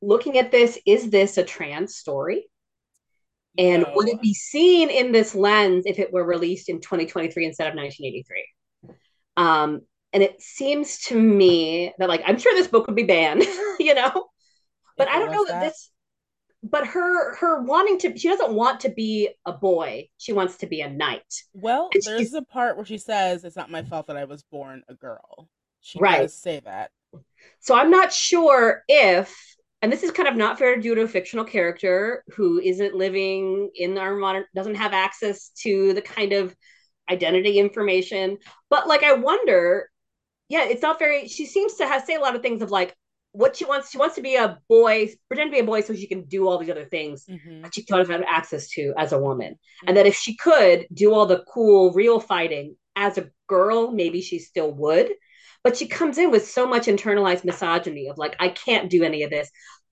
[0.01, 2.49] looking at this, is this a trans story?
[3.57, 3.93] And no.
[3.95, 7.75] would it be seen in this lens if it were released in 2023 instead of
[7.75, 8.95] 1983?
[9.35, 9.81] Um,
[10.13, 13.43] and it seems to me that, like, I'm sure this book would be banned,
[13.79, 14.27] you know,
[14.97, 15.63] but if I don't know that, that.
[15.67, 15.91] this
[16.63, 20.07] but her her wanting to she doesn't want to be a boy.
[20.17, 21.43] She wants to be a knight.
[21.53, 24.43] Well and there's a part where she says it's not my fault that i was
[24.43, 25.49] born a girl.
[25.81, 26.21] She right.
[26.21, 26.91] does say that.
[27.59, 29.35] So i'm not sure if
[29.81, 32.95] and this is kind of not fair to do to a fictional character who isn't
[32.95, 36.55] living in our modern doesn't have access to the kind of
[37.09, 38.37] identity information.
[38.69, 39.89] But like i wonder
[40.49, 42.95] yeah it's not very she seems to have say a lot of things of like
[43.31, 45.93] what she wants she wants to be a boy pretend to be a boy so
[45.93, 47.61] she can do all these other things mm-hmm.
[47.61, 49.87] that she doesn't have access to as a woman mm-hmm.
[49.87, 54.21] and that if she could do all the cool real fighting as a girl maybe
[54.21, 55.11] she still would
[55.63, 59.23] but she comes in with so much internalized misogyny of like i can't do any
[59.23, 59.49] of this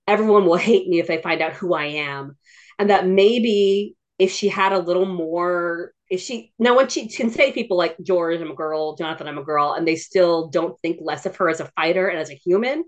[0.07, 2.35] everyone will hate me if they find out who i am
[2.79, 7.29] and that maybe if she had a little more if she now when she can
[7.29, 10.79] say people like george i'm a girl jonathan i'm a girl and they still don't
[10.81, 12.83] think less of her as a fighter and as a human.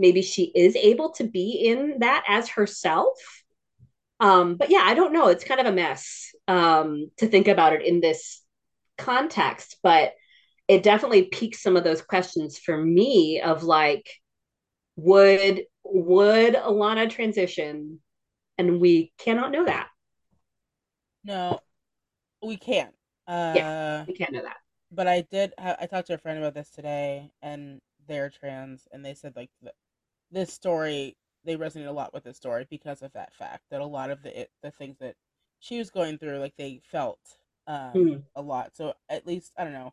[0.00, 3.18] Maybe she is able to be in that as herself.
[4.20, 5.28] Um but yeah i don't know.
[5.28, 8.42] It's kind of a mess um to think about it in this
[8.96, 10.14] context but
[10.66, 14.08] it definitely piques some of those questions for me of like
[14.96, 18.00] would would alanna transition?
[18.58, 19.88] And we cannot know that.
[21.24, 21.60] No
[22.42, 22.94] we can't
[23.26, 24.58] uh yeah we can't know that.
[24.90, 29.04] but i did i talked to a friend about this today and they're trans and
[29.04, 29.50] they said like
[30.30, 33.86] this story they resonate a lot with this story because of that fact that a
[33.86, 35.14] lot of the it, the things that
[35.60, 37.18] she was going through like they felt
[37.66, 38.22] um, mm.
[38.34, 38.74] a lot.
[38.74, 39.92] So at least i don't know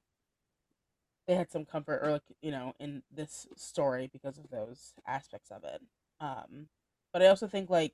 [1.28, 5.52] they had some comfort or like you know in this story because of those aspects
[5.52, 5.82] of it.
[6.20, 6.68] Um
[7.14, 7.94] but i also think like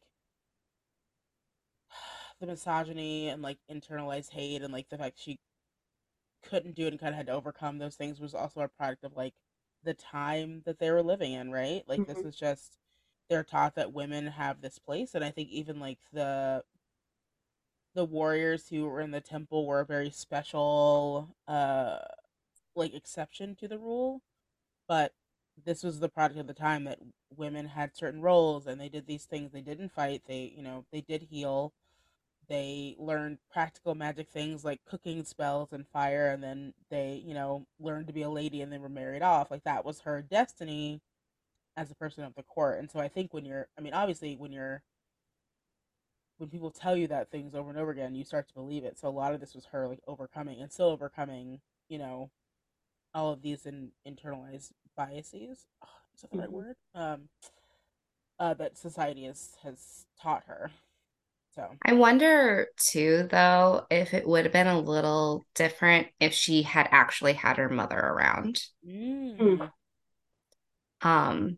[2.41, 5.39] the misogyny and like internalized hate and like the fact she
[6.43, 9.03] couldn't do it and kind of had to overcome those things was also a product
[9.03, 9.33] of like
[9.83, 11.83] the time that they were living in, right?
[11.87, 12.13] Like mm-hmm.
[12.13, 12.77] this is just
[13.29, 16.63] they're taught that women have this place and I think even like the
[17.93, 21.99] the warriors who were in the temple were a very special uh
[22.75, 24.21] like exception to the rule.
[24.87, 25.13] But
[25.63, 26.99] this was the product of the time that
[27.35, 29.51] women had certain roles and they did these things.
[29.51, 31.73] They didn't fight, they you know, they did heal
[32.51, 37.65] they learned practical magic things like cooking spells and fire and then they you know
[37.79, 41.01] learned to be a lady and then were married off like that was her destiny
[41.77, 44.35] as a person of the court and so i think when you're i mean obviously
[44.37, 44.83] when you're
[46.39, 48.97] when people tell you that things over and over again, you start to believe it.
[48.99, 52.31] So a lot of this was her like overcoming and still overcoming, you know,
[53.13, 55.67] all of these in, internalized biases.
[55.83, 56.53] Oh, is that the right Mhm.
[56.53, 56.77] word?
[56.95, 57.29] Um,
[58.39, 60.71] uh, that society has has taught her.
[61.55, 66.63] So I wonder too, though, if it would have been a little different if she
[66.63, 68.61] had actually had her mother around.
[68.83, 69.71] mm.
[71.01, 71.57] Um,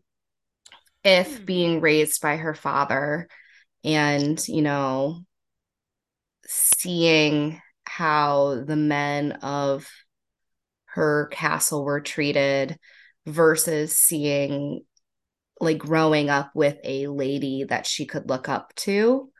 [1.04, 1.44] if Hmm.
[1.44, 3.28] being raised by her father
[3.84, 5.24] and, you know,
[6.46, 9.86] seeing how the men of
[10.86, 12.78] her castle were treated
[13.26, 14.82] versus seeing
[15.60, 19.30] like growing up with a lady that she could look up to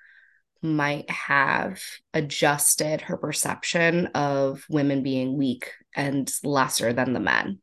[0.65, 1.81] might have
[2.15, 7.61] adjusted her perception of women being weak and lesser than the men.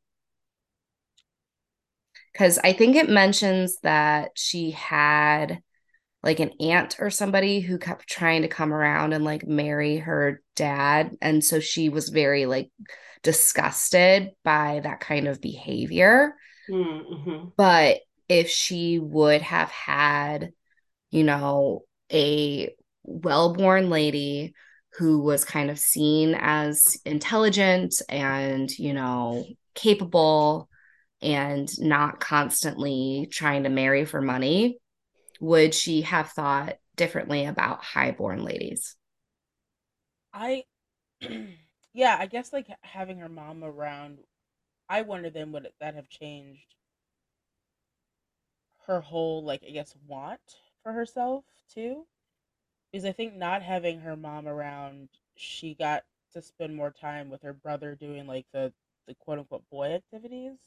[2.31, 5.61] Because I think it mentions that she had
[6.23, 10.41] like an aunt or somebody who kept trying to come around and like marry her
[10.55, 11.17] dad.
[11.21, 12.69] And so she was very like
[13.23, 16.35] disgusted by that kind of behavior.
[16.69, 17.49] Mm-hmm.
[17.57, 20.53] But if she would have had,
[21.09, 21.83] you know,
[22.13, 22.73] a
[23.03, 24.53] well born lady
[24.97, 30.69] who was kind of seen as intelligent and, you know, capable
[31.21, 34.79] and not constantly trying to marry for money,
[35.39, 38.95] would she have thought differently about highborn ladies?
[40.33, 40.65] I,
[41.93, 44.19] yeah, I guess like having her mom around,
[44.89, 46.75] I wonder then would that have changed
[48.85, 50.41] her whole like I guess want
[50.83, 52.05] for herself too?
[52.91, 57.41] Because I think not having her mom around, she got to spend more time with
[57.43, 58.73] her brother doing like the
[59.07, 60.57] the quote unquote boy activities.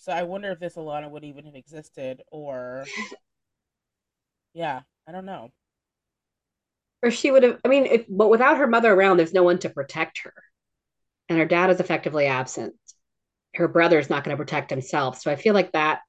[0.00, 2.84] So I wonder if this Alanna would even have existed or
[4.54, 5.50] yeah, I don't know.
[7.02, 9.58] Or she would have, I mean, if, but without her mother around, there's no one
[9.60, 10.34] to protect her.
[11.28, 12.74] And her dad is effectively absent.
[13.54, 15.20] Her brother's not going to protect himself.
[15.20, 16.00] So I feel like that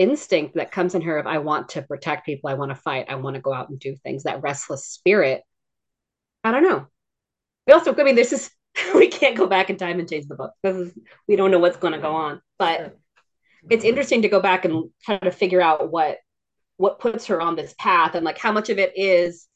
[0.00, 3.06] instinct that comes in her of, I want to protect people, I want to fight,
[3.08, 5.42] I want to go out and do things, that restless spirit.
[6.42, 6.86] I don't know.
[7.66, 8.50] We also, I mean, this is,
[8.94, 10.52] we can't go back in time and change the book.
[10.62, 10.98] This is,
[11.28, 12.40] we don't know what's going to go on.
[12.58, 12.96] But
[13.68, 16.18] it's interesting to go back and kind of figure out what
[16.76, 19.46] what puts her on this path and like how much of it is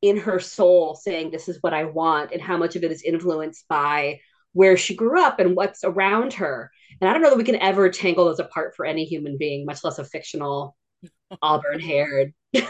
[0.00, 3.02] in her soul saying this is what I want and how much of it is
[3.02, 4.20] influenced by
[4.52, 6.70] where she grew up and what's around her.
[7.00, 9.64] And I don't know that we can ever tangle those apart for any human being,
[9.64, 10.76] much less a fictional
[11.42, 12.32] auburn haired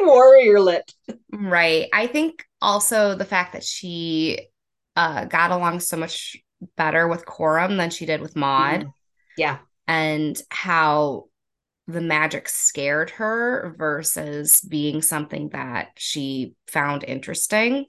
[0.00, 0.92] warrior lit.
[1.32, 1.88] Right.
[1.92, 4.40] I think also the fact that she
[4.96, 6.36] uh, got along so much
[6.76, 8.92] better with Coram than she did with Maude, Mm.
[9.36, 9.58] Yeah.
[9.86, 11.26] and how
[11.86, 17.86] the magic scared her versus being something that she found interesting.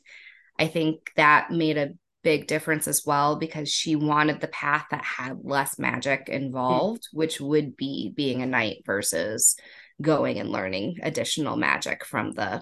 [0.59, 1.93] I think that made a
[2.24, 7.39] big difference as well because she wanted the path that had less magic involved, which
[7.39, 9.55] would be being a knight versus
[10.01, 12.61] going and learning additional magic from the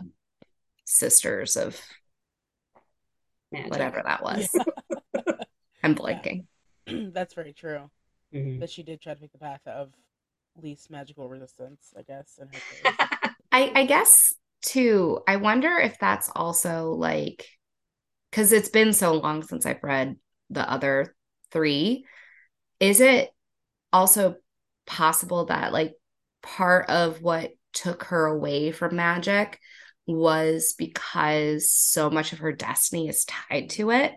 [0.85, 1.79] sisters of
[3.51, 3.71] Magic.
[3.71, 4.49] whatever that was.
[4.53, 5.21] Yeah.
[5.83, 6.45] I'm blanking.
[6.87, 7.89] That's very true.
[8.33, 8.59] Mhm.
[8.59, 9.89] That she did try to pick the path of
[10.61, 13.07] least magical resistance, I guess, in her case.
[13.51, 15.19] I I guess too.
[15.27, 17.45] I wonder if that's also like
[18.31, 20.17] because it's been so long since I've read
[20.49, 21.15] the other
[21.51, 22.05] three.
[22.79, 23.31] Is it
[23.93, 24.37] also
[24.85, 25.93] possible that like
[26.43, 29.59] part of what took her away from magic
[30.07, 34.13] was because so much of her destiny is tied to it?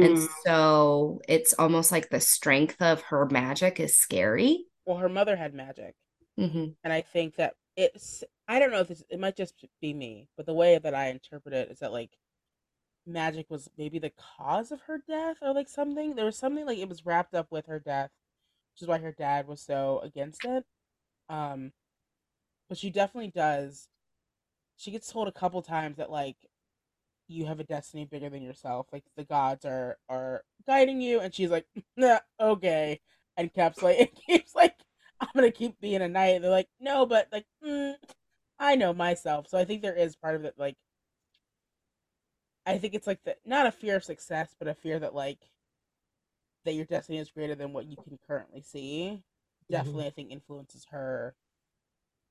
[0.00, 0.26] And Mm.
[0.46, 4.66] so it's almost like the strength of her magic is scary.
[4.84, 5.94] well, her mother had magic,
[6.36, 9.94] hmm and I think that it's I don't know if this it might just be
[9.94, 12.10] me, but the way that I interpret it is that like
[13.06, 16.14] magic was maybe the cause of her death or like something.
[16.14, 18.10] There was something like it was wrapped up with her death,
[18.74, 20.64] which is why her dad was so against it.
[21.28, 21.72] Um,
[22.68, 23.88] but she definitely does.
[24.76, 26.36] She gets told a couple times that like
[27.28, 28.86] you have a destiny bigger than yourself.
[28.92, 33.00] Like the gods are are guiding you, and she's like, nah, okay,
[33.36, 34.76] and keeps like it keeps like
[35.20, 36.36] I'm gonna keep being a knight.
[36.36, 37.94] And they're like, no, but like mm,
[38.58, 40.76] I know myself, so I think there is part of it like
[42.66, 45.38] I think it's like the not a fear of success, but a fear that like
[46.64, 49.22] that your destiny is greater than what you can currently see.
[49.70, 49.74] Mm-hmm.
[49.74, 51.34] Definitely, I think influences her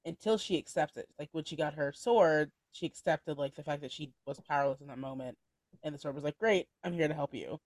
[0.05, 1.07] until she accepts it.
[1.19, 4.82] Like when she got her sword, she accepted like the fact that she was powerless
[4.82, 5.38] in that moment,
[5.84, 7.59] and the sword was like, "Great, I'm here to help you."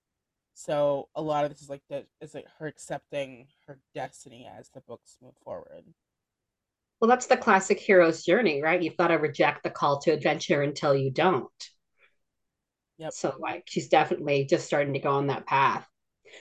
[0.54, 4.70] So a lot of this is like that is like her accepting her destiny as
[4.70, 5.84] the books move forward.
[7.00, 8.82] Well, that's the classic hero's journey, right?
[8.82, 11.70] You've got to reject the call to adventure until you don't.
[12.98, 13.12] Yep.
[13.12, 15.86] So, like, she's definitely just starting to go on that path.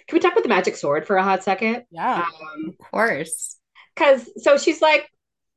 [0.07, 1.83] Can we talk about the magic sword for a hot second?
[1.91, 2.23] Yeah.
[2.23, 3.57] Um, Of course.
[3.95, 5.09] because so she's like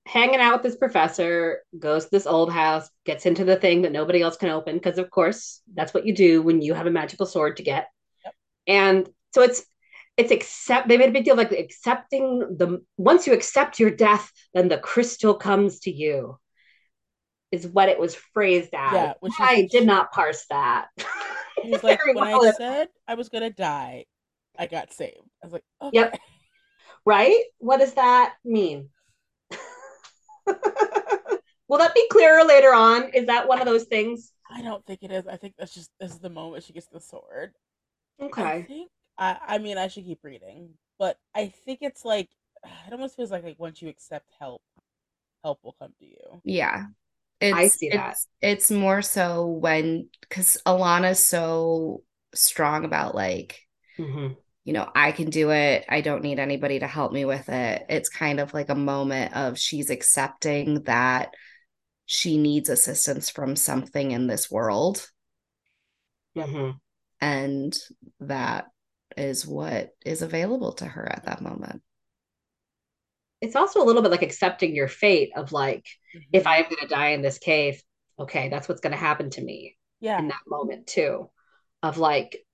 [0.06, 3.92] hanging out with this professor, goes to this old house, gets into the thing that
[3.92, 6.90] nobody else can open, because of course that's what you do when you have a
[6.90, 7.88] magical sword to get.
[8.24, 8.34] Yep.
[8.66, 9.64] And so it's
[10.16, 14.30] it's accept they made a big deal like accepting the once you accept your death,
[14.52, 16.38] then the crystal comes to you.
[17.50, 18.92] Is what it was phrased as.
[18.94, 20.88] Yeah, which is- I did not parse that.
[21.62, 22.44] He's like, when well.
[22.44, 24.04] I said I was gonna die,
[24.58, 25.16] I got saved.
[25.42, 25.96] I was like, okay.
[25.96, 26.20] Yep.
[27.06, 27.42] right?
[27.58, 28.90] What does that mean?
[31.68, 33.10] Will that be clearer later on?
[33.14, 34.32] Is that one of those things?
[34.50, 35.26] I don't think it is.
[35.26, 37.52] I think that's just this is the moment she gets the sword.
[38.20, 38.62] I Okay.
[38.62, 42.28] think I I mean I should keep reading, but I think it's like
[42.86, 44.62] it almost feels like like once you accept help,
[45.44, 46.40] help will come to you.
[46.44, 46.86] Yeah.
[47.40, 48.12] It's, I see that.
[48.12, 52.02] It's, it's more so when, because Alanna's so
[52.34, 53.60] strong about like,
[53.98, 54.36] Mhm.
[54.64, 55.84] you know, I can do it.
[55.88, 57.86] I don't need anybody to help me with it.
[57.88, 61.34] It's kind of like a moment of she's accepting that
[62.06, 65.08] she needs assistance from something in this world.
[66.36, 66.80] Mhm.
[67.20, 67.76] And
[68.20, 68.66] that
[69.16, 71.82] is what is available to her at that moment.
[73.40, 75.86] It's also a little bit like accepting your fate of like,
[76.32, 76.46] if Mhm.
[76.46, 77.82] I am going to die in this cave,
[78.18, 81.30] okay, that's what's going to happen to me yeah in that moment too,
[81.82, 82.44] of like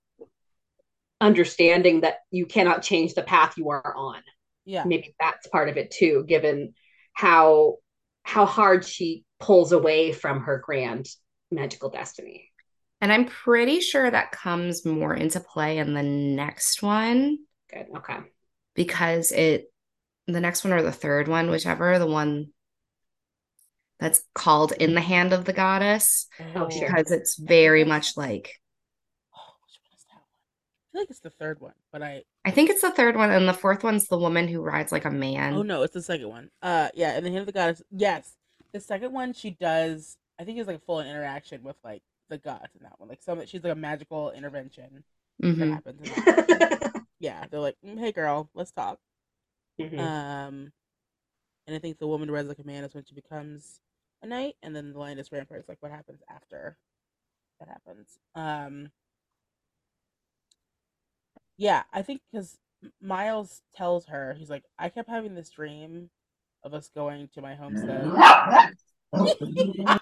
[1.21, 4.21] understanding that you cannot change the path you are on.
[4.65, 6.73] yeah maybe that's part of it too given
[7.13, 7.77] how
[8.23, 11.07] how hard she pulls away from her grand
[11.51, 12.51] magical destiny
[13.01, 17.39] And I'm pretty sure that comes more into play in the next one.
[17.71, 18.19] good okay
[18.75, 19.71] because it
[20.27, 22.47] the next one or the third one whichever the one
[23.99, 26.87] that's called in the hand of the goddess Oh, sure.
[26.87, 28.59] because it's very much like
[29.33, 30.23] Oh, which one is that one?
[30.23, 33.31] I feel like it's the third one, but I i think it's the third one
[33.31, 36.01] and the fourth one's the woman who rides like a man oh no, it's the
[36.01, 36.49] second one.
[36.61, 37.81] Uh, yeah, in the hand of the goddess.
[37.91, 38.35] Yes,
[38.73, 40.17] the second one she does.
[40.39, 43.07] I think it's like a full interaction with like the gods in that one.
[43.09, 45.03] Like some, she's like a magical intervention
[45.41, 45.73] that Mhm.
[45.73, 46.01] happens.
[46.01, 47.05] In that one.
[47.19, 48.99] yeah, they're like, "Mm, hey girl, let's talk.
[49.79, 49.99] Mhm.
[49.99, 50.71] Um,
[51.67, 53.79] and I think the woman who rides like a man is when she becomes
[54.21, 56.77] a knight, and then the lioness rampant is like what happens after
[57.59, 58.17] that happens.
[58.35, 58.91] Um,
[61.57, 62.57] yeah, I think because
[63.01, 66.09] Myles tells her he's like, I kept having this dream
[66.63, 68.11] of us going to my homestead.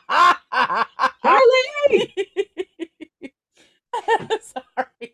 [1.21, 2.13] Charlie!
[4.41, 5.12] Sorry.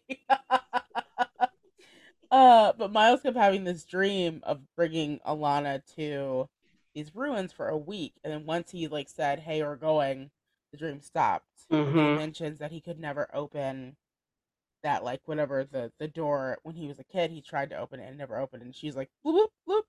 [2.39, 6.47] Uh, but Myles kept having this dream of bringing Alanna to
[6.95, 10.31] these ruins for a week, and then once he like said, "Hey, we're going,"
[10.71, 11.67] the dream stopped.
[12.01, 12.09] He Mhm.
[12.09, 13.97] mentions that he could never open
[14.83, 17.31] that like whatever the the door when he was a kid.
[17.31, 19.83] He tried to open it and never opened, and she's like, "Bloop bloop bloop,"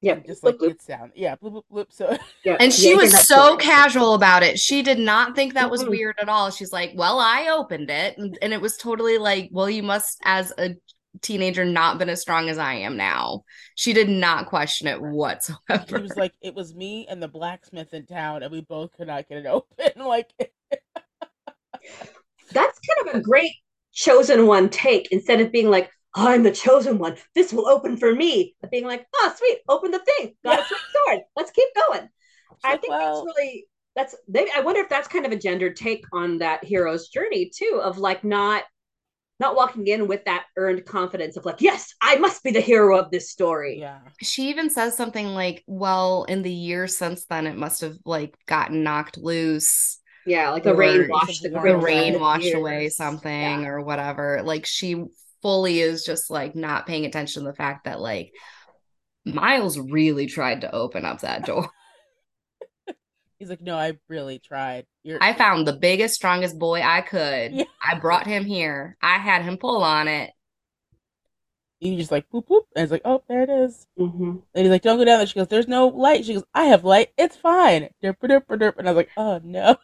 [0.00, 0.74] yeah and just bloop, like bloop.
[0.74, 1.12] gets down.
[1.16, 1.92] Yeah, bloop bloop bloop.
[1.92, 3.56] So yeah and she yeah, was so correct.
[3.56, 7.18] casual about it she did not think that was weird at all she's like well
[7.18, 10.74] i opened it and, and it was totally like well you must as a
[11.22, 13.44] teenager not been as strong as i am now.
[13.74, 15.84] She did not question it whatsoever.
[15.84, 19.06] He was like, "It was me and the blacksmith in town, and we both could
[19.08, 20.30] not get it open." like,
[22.52, 23.52] that's kind of a great
[23.92, 27.16] chosen one take instead of being like oh, i'm the chosen one.
[27.34, 30.34] This will open for me but being like oh sweet open the thing.
[30.44, 30.60] Got Yeah.
[30.60, 32.08] a sweet sword let's keep going.
[32.62, 33.66] She's I like, think well, that's really
[33.96, 37.50] that's maybe I wonder if that's kind of a gendered take on that hero's journey
[37.54, 38.64] too, of like not
[39.40, 42.98] not walking in with that earned confidence of like, yes, I must be the hero
[42.98, 43.80] of this story.
[43.80, 47.96] yeah, she even says something like well in the years since then it must have
[48.04, 52.20] like gotten knocked loose Yeah, like the rain washed the, the the rain away.
[52.20, 52.56] washed Years.
[52.56, 53.66] away something Yeah.
[53.66, 55.04] or whatever like she
[55.42, 58.32] fully is just like not paying attention to the fact that like
[59.24, 61.70] myles really tried to open up that door
[63.40, 67.52] he's like, "No, I really tried." You're, i found the biggest strongest boy i could
[67.52, 67.64] Yeah.
[67.82, 70.30] i brought him here i had him pull on it
[71.80, 74.42] you just like boop boop, and it's like, "Oh, there it is." Mhm.
[74.54, 76.64] And he's like, "Don't go down there." She goes, "There's no light." She goes, "I
[76.64, 77.08] have light.
[77.16, 78.76] It's fine." Derp, derp, derp.
[78.78, 79.76] And I was like, "Oh no."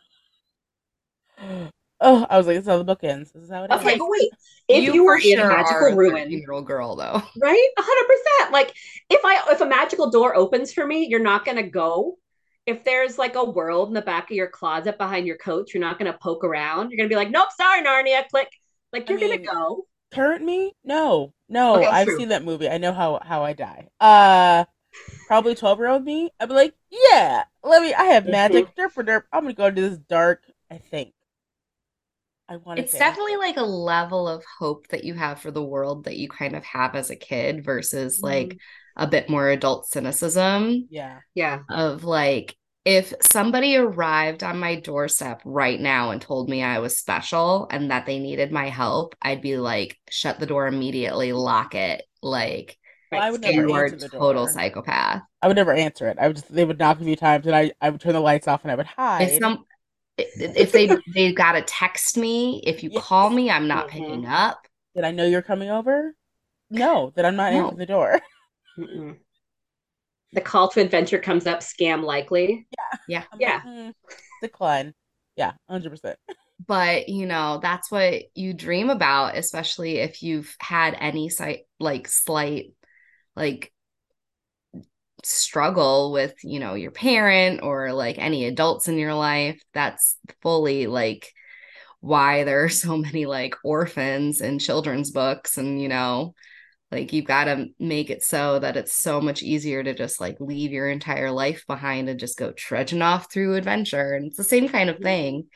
[1.98, 3.32] Oh, I was like, "This is how the book ends.
[3.32, 4.30] This is how it ends." Okay, but wait.
[4.68, 7.68] If you, were for in a magical a ruin, 13-year-old girl though right?
[7.78, 8.52] hundred percent.
[8.52, 8.74] Like
[9.08, 12.18] if I if a magical door opens for me, you're not gonna go.
[12.66, 15.80] If there's like a world in the back of your closet behind your coat, you're
[15.80, 16.90] not gonna poke around.
[16.90, 18.48] You're gonna be like, nope, sorry, Narnia, click.
[18.92, 19.86] Like you're mean, gonna go.
[20.12, 20.72] Current me?
[20.84, 21.76] No, no.
[21.76, 22.18] Okay, I've true.
[22.18, 22.68] seen that movie.
[22.68, 23.88] I know how how I die.
[24.00, 24.64] Uh,
[25.26, 26.30] probably twelve year old me.
[26.40, 27.94] I'd be like, Yeah, let me.
[27.94, 28.74] I have magic.
[28.76, 29.22] Derp for derp.
[29.32, 30.42] I'm gonna go into this dark.
[30.70, 31.12] I think.
[32.48, 32.78] I want.
[32.78, 36.28] It's definitely like a level of hope that you have for the world that you
[36.28, 38.26] kind of have as a kid versus mm-hmm.
[38.26, 38.58] like
[38.96, 40.86] a bit more adult cynicism.
[40.90, 41.18] Yeah.
[41.34, 41.60] Yeah.
[41.68, 46.96] Of like, if somebody arrived on my doorstep right now and told me I was
[46.96, 51.74] special and that they needed my help, I'd be like, shut the door immediately, lock
[51.74, 52.04] it.
[52.22, 52.78] Like,
[53.10, 54.52] well, I would never answer the total door.
[54.52, 55.22] psychopath.
[55.42, 56.18] I would never answer it.
[56.20, 58.20] I would just they would knock a few times and I, I would turn the
[58.20, 59.22] lights off and I would hide.
[59.22, 59.64] If some
[60.18, 63.04] if they they gotta text me, if you yes.
[63.04, 63.98] call me, I'm not mm-hmm.
[63.98, 64.60] picking up.
[64.94, 66.14] Did I know you're coming over?
[66.68, 67.58] No, that I'm not no.
[67.60, 68.20] answering the door.
[68.78, 69.16] Mm-mm.
[70.32, 72.66] The call to adventure comes up scam likely.
[72.76, 72.98] Yeah.
[73.08, 73.24] Yeah.
[73.38, 73.60] yeah.
[73.62, 73.92] mm,
[74.42, 74.94] decline.
[75.36, 76.16] Yeah, 100%.
[76.66, 82.08] But, you know, that's what you dream about, especially if you've had any site like
[82.08, 82.72] slight
[83.34, 83.72] like
[85.22, 89.60] struggle with, you know, your parent or like any adults in your life.
[89.74, 91.32] That's fully like
[92.00, 96.34] why there are so many like orphans in children's books and, you know,
[96.90, 100.36] like you've got to make it so that it's so much easier to just like
[100.38, 104.44] leave your entire life behind and just go trudging off through adventure and it's the
[104.44, 105.46] same kind of thing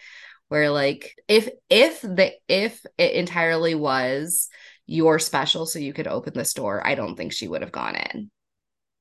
[0.49, 4.49] where like if if the if it entirely was
[4.87, 7.95] you're special so you could open this door i don't think she would have gone
[7.95, 8.31] in.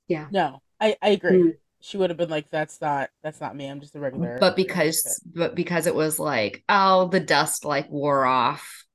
[0.08, 0.28] Yeah.
[0.32, 1.32] No i i agree.
[1.32, 1.52] Mm.
[1.82, 4.56] she would have been like that's not that's not me i'm just a regular but
[4.56, 8.86] because but because it was like oh the dust like wore off.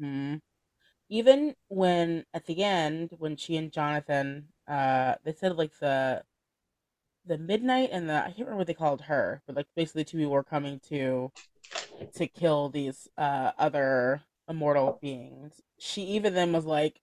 [0.00, 0.36] Mm-hmm
[1.12, 6.24] even when at the end when she and Jonathan uh they said like the
[7.26, 10.16] the midnight and the I can't remember what they called her, but like basically two
[10.16, 11.30] people were coming to
[12.14, 15.60] to kill these uh other immortal beings.
[15.78, 17.00] She even then was like,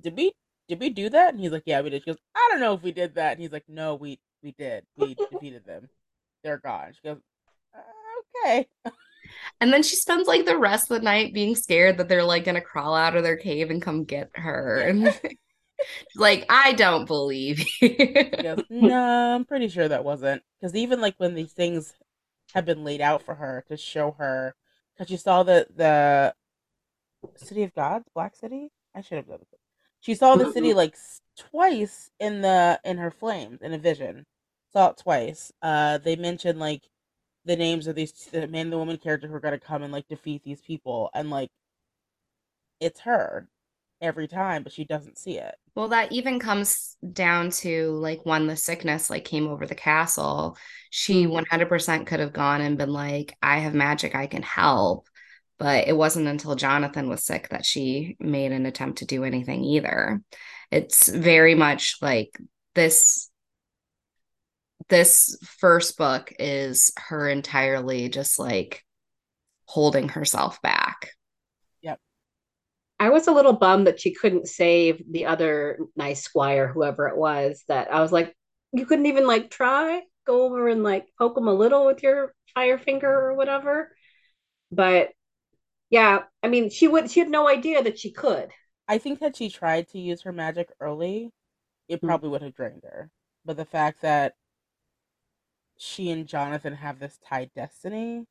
[0.00, 0.32] Did we
[0.68, 1.32] did we do that?
[1.34, 2.02] And he's like, Yeah, we did.
[2.02, 3.32] She goes, I don't know if we did that.
[3.32, 4.84] And he's like, No, we we did.
[4.96, 5.88] We defeated them.
[6.42, 6.92] They're gone.
[6.94, 7.20] She goes,
[7.74, 7.80] uh,
[8.44, 8.68] Okay.
[9.60, 12.44] And then she spends like the rest of the night being scared that they're like
[12.44, 14.78] gonna crawl out of their cave and come get her.
[14.80, 15.18] And
[16.16, 17.64] like, I don't believe
[18.70, 20.42] no, I'm pretty sure that wasn't.
[20.60, 21.92] Because even like when these things
[22.54, 24.54] have been laid out for her to show her,
[24.94, 26.34] because you saw the the
[27.36, 28.70] city of gods, Black City.
[28.94, 29.58] I should have done it.
[30.00, 30.96] She saw the city like
[31.36, 34.24] twice in the in her flames in a vision.
[34.72, 35.52] Saw it twice.
[35.62, 36.82] Uh, they mentioned like
[37.46, 39.92] the names of these the man and the woman character who are gonna come and
[39.92, 41.48] like defeat these people and like
[42.80, 43.48] it's her
[44.02, 48.46] every time but she doesn't see it well that even comes down to like when
[48.46, 50.58] the sickness like came over the castle
[50.90, 52.04] she 100% mm-hmm.
[52.04, 55.08] could have gone and been like i have magic i can help
[55.58, 59.64] but it wasn't until jonathan was sick that she made an attempt to do anything
[59.64, 60.20] either
[60.70, 62.38] it's very much like
[62.74, 63.30] this
[64.88, 68.84] this first book is her entirely just like
[69.64, 71.10] holding herself back.
[71.82, 71.98] Yep.
[73.00, 77.16] I was a little bummed that she couldn't save the other nice squire, whoever it
[77.16, 77.64] was.
[77.68, 78.34] That I was like,
[78.72, 82.34] you couldn't even like try go over and like poke him a little with your
[82.54, 83.92] fire finger or whatever.
[84.70, 85.10] But
[85.88, 87.10] yeah, I mean, she would.
[87.10, 88.50] She had no idea that she could.
[88.88, 91.30] I think that she tried to use her magic early.
[91.88, 92.06] It mm-hmm.
[92.08, 93.10] probably would have drained her.
[93.44, 94.34] But the fact that
[95.96, 98.26] she and Jonathan have this tied destiny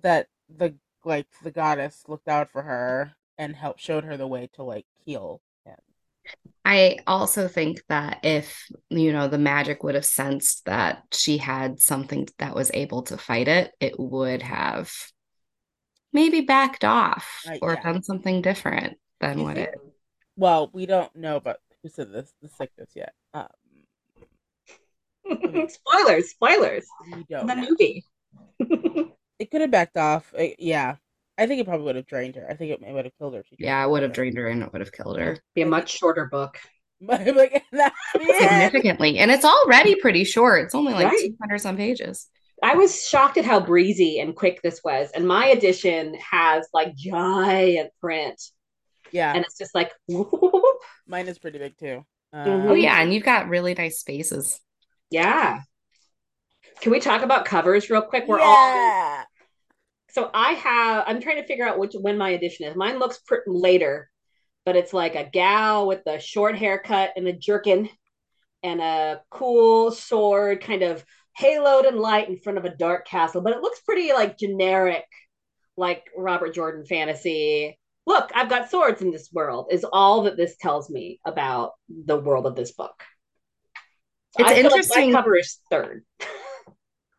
[0.00, 4.48] that the like the goddess looked out for her and helped showed her the way
[4.54, 5.76] to like heal him.
[6.64, 11.80] I also think that if you know the magic would have sensed that she had
[11.80, 14.90] something that was able to fight it, it would have
[16.12, 17.82] maybe backed off uh, or yeah.
[17.82, 19.74] done something different than what it.
[20.36, 23.12] Well, we don't know about who said this the sickness yet.
[25.68, 26.86] Spoilers, spoilers.
[27.28, 28.04] The movie.
[29.38, 30.32] it could have backed off.
[30.36, 30.96] It, yeah.
[31.36, 32.46] I think it probably would have drained her.
[32.48, 33.44] I think it would have killed her.
[33.58, 35.38] Yeah, I would have drained her and it would have killed her.
[35.54, 36.58] Be a much shorter book.
[37.10, 39.18] Significantly.
[39.18, 40.64] And it's already pretty short.
[40.64, 41.20] It's only like right.
[41.20, 42.28] 200 some pages.
[42.62, 45.10] I was shocked at how breezy and quick this was.
[45.14, 48.40] And my edition has like giant print.
[49.12, 49.34] Yeah.
[49.34, 49.90] And it's just like,
[51.06, 52.06] mine is pretty big too.
[52.32, 53.00] Um, oh, yeah.
[53.00, 54.60] And you've got really nice spaces.
[55.14, 55.60] Yeah.
[56.80, 58.24] Can we talk about covers real quick?
[58.26, 58.44] We're yeah.
[58.46, 59.24] all
[60.14, 62.76] so I have I'm trying to figure out which when my edition is.
[62.76, 64.10] Mine looks pr- later,
[64.64, 67.88] but it's like a gal with a short haircut and a jerkin
[68.62, 71.04] and a cool sword, kind of
[71.38, 73.42] haloed and light in front of a dark castle.
[73.42, 75.04] But it looks pretty like generic,
[75.76, 77.78] like Robert Jordan fantasy.
[78.06, 79.66] Look, I've got swords in this world.
[79.72, 83.02] Is all that this tells me about the world of this book.
[84.38, 85.10] It's I feel like interesting.
[85.12, 86.04] my cover is third.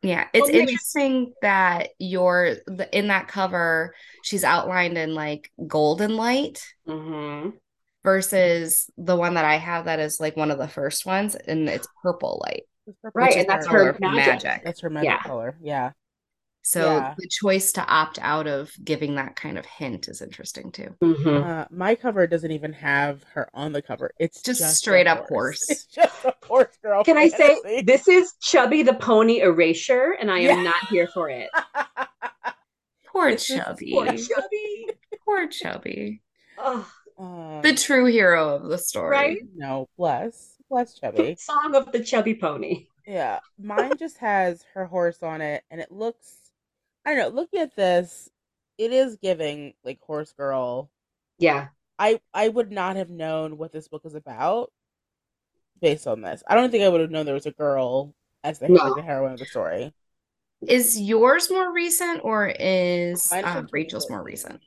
[0.01, 6.16] Yeah, it's Well, interesting that your the, in that cover she's outlined in like golden
[6.16, 7.57] light hmm
[8.03, 11.68] versus the one that I have that is like one of the first ones and
[11.68, 12.63] it's purple light.
[13.01, 14.61] Purple Right, and that's the her color of magic.
[14.63, 15.24] That's her magic Yeah.
[15.24, 15.57] color.
[15.61, 15.91] Yeah.
[16.68, 17.13] So Yeah.
[17.16, 20.95] the choice to opt out of giving that kind of hint is interesting too.
[20.99, 24.09] hmm Uh, my cover doesn't even have her on the cover.
[24.18, 25.63] It's Just just, straight up horse.
[25.70, 27.03] It's just a horse girl.
[27.03, 30.63] Can I say this is Chubby the Pony erasure, and I am Yeah.
[30.63, 31.49] not here for it.
[33.05, 33.91] Poor This Chubby.
[33.93, 34.88] Poor Chubby.
[35.24, 36.22] Poor Chubby.
[36.57, 36.89] Oh,
[37.20, 39.11] um, The true hero of the story.
[39.11, 39.38] Right?
[39.55, 41.36] no, bless, bless Chubby.
[41.39, 42.88] song of the Chubby Pony.
[43.05, 46.38] Yeah, mine just has her horse on it, and it looks.
[47.06, 47.36] I don't know.
[47.41, 48.30] Looking at this,
[48.78, 50.89] it is giving like horse girl.
[51.38, 51.68] Yeah.
[51.99, 54.72] I I would not have known what this book is about
[55.82, 56.43] based on this.
[56.47, 58.84] I don't think I would have known there was a girl as the, No.
[58.84, 59.93] like, the heroine of the story.
[60.68, 64.62] Is yours more recent or is um, Rachel's more recent?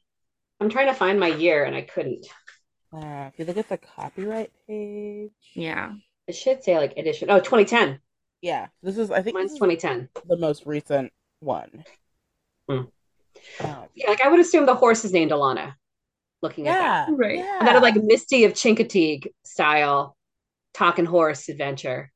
[0.61, 2.27] I'm trying to find my year and I couldn't.
[2.93, 5.95] Uh, if you look at the copyright page, Yeah.
[6.27, 7.31] It should say like edition.
[7.31, 8.01] Oh, 2010.
[8.43, 10.09] yeah, this is I think Mine's 2010.
[10.27, 11.11] the most recent
[11.41, 11.85] one.
[12.69, 12.77] Hmm.
[13.65, 15.75] Um, Yeah, like I would assume the horse is named Alanna.
[16.43, 17.09] Looking at that.
[17.09, 17.39] yeah, Right.
[17.39, 17.59] Yeah.
[17.61, 20.17] Another like Misty of Chincoteague style
[20.75, 22.13] talking horse adventure.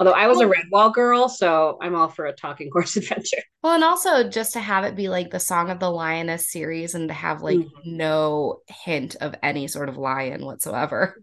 [0.00, 0.44] Although I was a.
[0.46, 3.42] Redwall girl, so I'm all for a talking horse adventure.
[3.64, 6.94] Well, and also just to have it be like the Song of the Lioness series
[6.94, 7.70] and to have like Mhm.
[7.84, 11.20] no hint of any sort of lion whatsoever.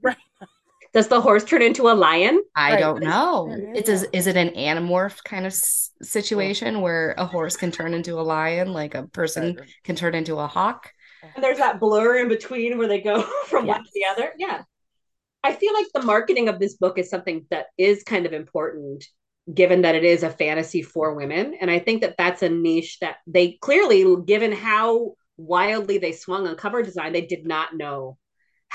[0.95, 2.41] Does the horse turn into a lion?
[2.55, 2.79] I Right.
[2.79, 3.53] don't know.
[3.75, 3.95] It's yeah.
[3.95, 8.17] is, is it an anamorph kind of s- situation where a horse can turn into
[8.17, 10.89] a lion, like a person can turn into a hawk?
[11.35, 14.31] And there's that blur in between where they go from one to the other.
[14.37, 14.63] Yeah.
[15.43, 19.03] I feel like the marketing of this book is something that is kind of important
[19.53, 22.97] given that it is a fantasy for women and I think that that's a niche
[23.01, 28.17] that they clearly given how wildly they swung on cover design they did not know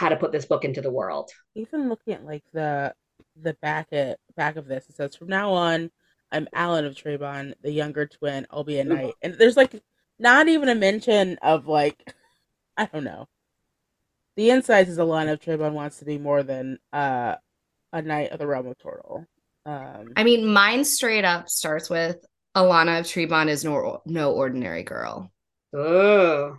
[0.01, 1.31] how to put this book into the world.
[1.55, 2.95] even looking at like the
[3.43, 5.91] the back at back of this, it says from now on,
[6.33, 8.47] I'm Alan of Trebond, the younger twin.
[8.51, 9.83] I'll be a knight, and there's like
[10.19, 12.15] not even a mention of like
[12.79, 13.29] I don't know.
[14.37, 17.35] The inside is Alanna of Trebond wants to be more than uh
[17.93, 19.27] a knight of the realm of Tortall.
[19.67, 22.25] Um, I mean, mine straight up starts with
[22.57, 25.31] Alanna of Trebond is no no ordinary girl.
[25.75, 26.57] Oh.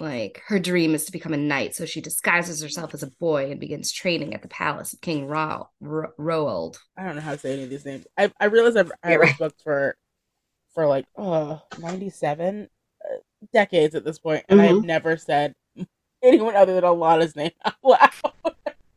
[0.00, 3.50] Like her dream is to become a knight, so she disguises herself as a boy
[3.50, 6.78] and begins training at the palace of King Ro- Ro- Roald.
[6.96, 8.04] I don't know how to say any of these names.
[8.18, 9.38] I I realize I've I read right.
[9.38, 9.96] books for
[10.74, 12.68] for like uh 97
[13.04, 13.16] uh,
[13.52, 15.54] decades at this point, and I've never said
[16.22, 18.10] anyone other than Alanna's name out loud.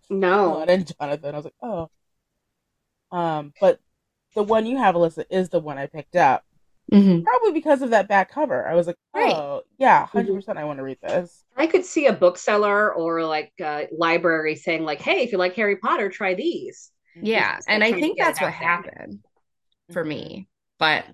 [0.09, 0.55] No.
[0.55, 1.35] Alanna and Jonathan.
[1.35, 1.89] I was like, oh.
[3.11, 3.79] Um, but
[4.35, 6.43] the one you have, Alyssa, is the one I picked up.
[6.91, 7.23] Mhm.
[7.23, 8.67] Probably because of that back cover.
[8.67, 9.33] I was like, Right.
[9.35, 10.57] oh yeah, hundred percent.
[10.57, 11.43] I want to read this.
[11.55, 15.55] I could see a bookseller or like a library saying like, "Hey, if you like
[15.55, 19.19] Harry Potter, try these." Yeah, Just and I think that's what happened
[19.91, 20.47] for me.
[20.77, 21.05] But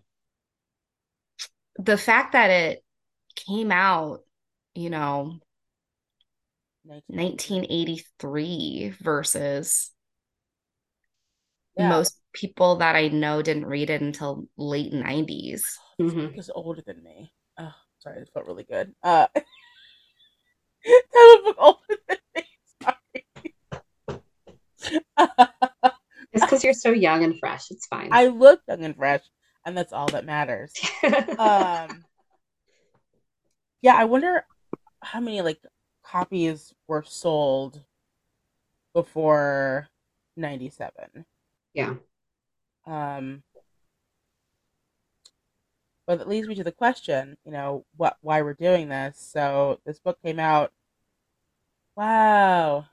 [1.78, 2.84] the fact that it
[3.36, 4.22] came out,
[4.76, 5.40] you know,
[7.08, 9.92] 1983 versus
[11.78, 11.90] Yeah.
[11.90, 15.80] most people that I know didn't read it until late 90s.
[15.98, 16.28] This Mhm.
[16.30, 17.34] book is older than me.
[17.58, 18.94] Oh, sorry, it felt really good.
[19.04, 19.28] Uh,
[20.86, 22.44] that book older than me.
[22.82, 23.26] Sorry.
[26.32, 27.70] It's because you're so young and fresh.
[27.70, 28.10] It's fine.
[28.12, 29.22] I look young and fresh,
[29.66, 30.74] and that's all that matters.
[31.40, 32.06] Um,
[33.82, 34.46] yeah, I wonder
[35.02, 35.60] how many like
[36.04, 37.84] copies were sold
[38.94, 39.90] before
[40.38, 41.26] '97.
[41.74, 41.96] Yeah.
[42.86, 43.44] Um,
[46.06, 49.18] but that leads me to the question, you know, what why we're doing this.
[49.18, 50.72] So this book came out.
[51.96, 52.86] Wow,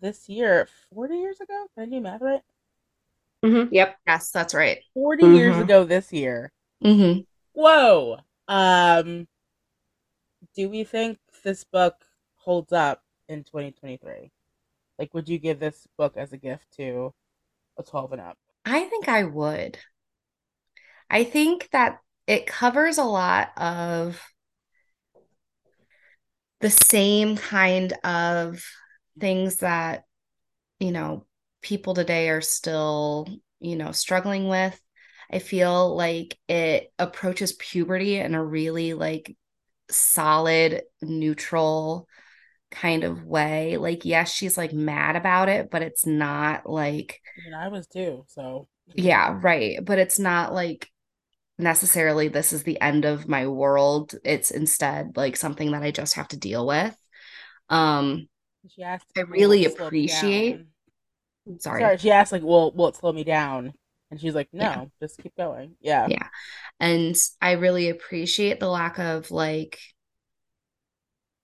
[0.00, 1.66] this year, forty years ago.
[1.76, 2.42] Did I do math right?
[3.44, 3.68] Mhm.
[3.72, 3.98] Yep.
[4.06, 4.82] Yes, that's right.
[4.94, 5.62] 40 years Mhm.
[5.62, 6.52] ago this year.
[6.80, 7.20] hmm
[7.52, 8.18] Whoa.
[8.48, 9.26] Um,
[10.54, 12.04] do we think this book
[12.36, 14.30] holds up in 2023?
[14.98, 17.12] Like, would you give this book as a gift to
[17.82, 18.38] a 12 and up?
[18.64, 19.78] I think I would.
[21.10, 24.22] I think that it covers a lot of
[26.60, 28.64] the same kind of
[29.18, 30.04] things that,
[30.78, 31.26] you know,
[31.60, 33.28] people today are still,
[33.60, 34.80] you know, struggling with.
[35.30, 39.36] I feel like it approaches puberty in a really like
[39.90, 42.06] solid, neutral
[42.72, 43.76] kind of way.
[43.76, 47.20] Like, yes, she's like mad about it, but it's not like.
[47.38, 48.24] I mean, I was too.
[48.28, 48.66] So.
[48.94, 49.78] Yeah, right.
[49.82, 50.88] But it's not like
[51.58, 54.14] necessarily this is the end of my world.
[54.24, 56.96] It's instead like something that I just have to deal with.
[57.68, 58.28] Um,
[58.68, 60.66] she asked, I really appreciate.
[61.58, 61.80] Sorry.
[61.82, 63.72] Sorry, she asked like, "Will will it slow me down?"
[64.10, 64.84] And she's like, "No, yeah.
[65.00, 66.06] just keep going." Yeah.
[66.08, 66.28] Yeah.
[66.78, 69.80] And I really appreciate the lack of like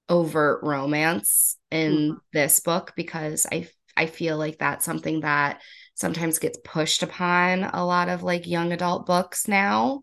[0.09, 2.19] overt romance in mm-hmm.
[2.33, 5.61] this book because I I feel like that's something that
[5.95, 10.03] sometimes gets pushed upon a lot of like young adult books now.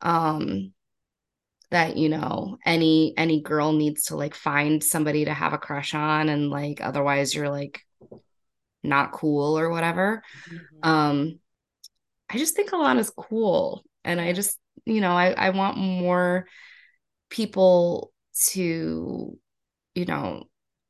[0.00, 0.72] Um
[1.70, 5.94] that you know any any girl needs to like find somebody to have a crush
[5.94, 7.80] on and like otherwise you're like
[8.82, 10.22] not cool or whatever.
[10.50, 10.88] Mm-hmm.
[10.88, 11.40] Um
[12.30, 16.46] I just think Alanna's cool and I just you know I I want more
[17.30, 18.12] people
[18.46, 19.38] to
[19.94, 20.44] you know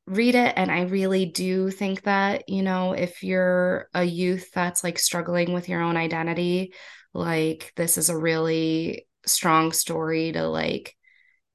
[0.05, 0.53] read it.
[0.55, 5.53] And i really do think that you know if you're a youth that's like struggling
[5.53, 6.73] with your own identity
[7.13, 10.95] like this is a really strong story to like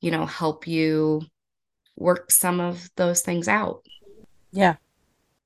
[0.01, 1.23] you know help you
[1.97, 3.83] work some of those things out.
[4.53, 4.77] Yeah.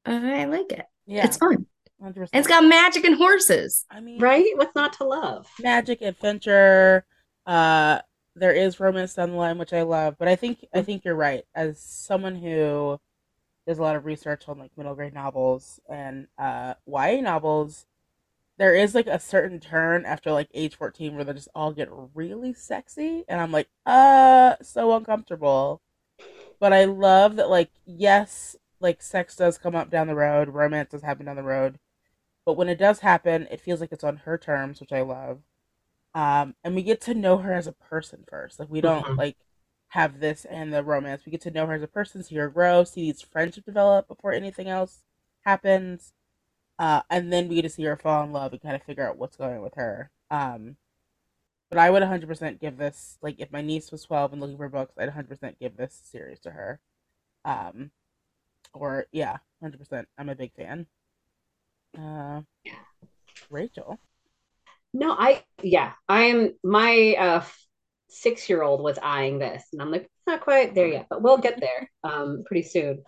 [0.07, 0.87] I like it.
[1.07, 1.25] Yeah.
[1.25, 1.67] It's fun.
[2.03, 2.29] 100%.
[2.33, 4.47] it's got magic and horses i mean right?
[4.55, 5.49] What's not to love?
[5.61, 7.05] Magic adventure
[7.45, 7.99] uh
[8.39, 10.17] there is romance down the line, which I love.
[10.19, 11.45] But I think I think you're right.
[11.55, 13.01] As someone who
[13.67, 17.87] does a lot of research on like middle grade novels and uh, YA novels,
[18.59, 21.89] there is like a certain turn after like age 14 where they just all get
[22.15, 25.83] really sexy, and I'm like, uh, so uncomfortable.
[26.61, 30.91] But I love that like yes, like sex does come up down the road, romance
[30.91, 31.79] does happen down the road,
[32.47, 35.43] but when it does happen, it feels like it's on her terms, which I love
[36.19, 38.59] um, and we get to know her as a person first.
[38.59, 39.15] Like we don't mm-hmm.
[39.15, 39.37] like
[39.91, 41.23] have this and the romance.
[41.25, 44.09] We get to know her as a person, see her grow, see these friendships develop
[44.09, 45.05] before anything else
[45.43, 46.15] happens.
[46.77, 49.09] Uh, and then we get to see her fall in love and kind of figure
[49.09, 50.11] out what's going on with her.
[50.29, 50.77] Um,
[51.69, 54.69] but I would 100% give this, like, if my niece was 12 and looking for
[54.69, 56.81] books, I'd 100% give this series to her.
[57.45, 57.93] Um,
[58.73, 60.07] or, yeah, 100%.
[60.17, 60.87] I'm a big fan.
[61.97, 62.43] Uh,
[63.51, 64.01] Rachel.
[64.95, 67.45] No, I yeah, I'm my uh
[68.09, 71.39] six year old was eyeing this, and I'm like, not quite there yet, but we'll
[71.39, 73.03] get there um pretty soon.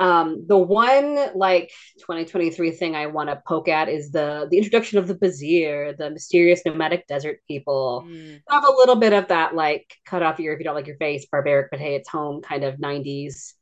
[0.00, 4.98] Um, the one like 2023 thing I want to poke at is the the introduction
[4.98, 8.04] of the Bazhir, the mysterious nomadic desert people.
[8.06, 8.40] Mm.
[8.48, 10.96] Have a little bit of that like cut off your if you don't like your
[10.98, 13.54] face, barbaric, but hey, it's home kind of 90s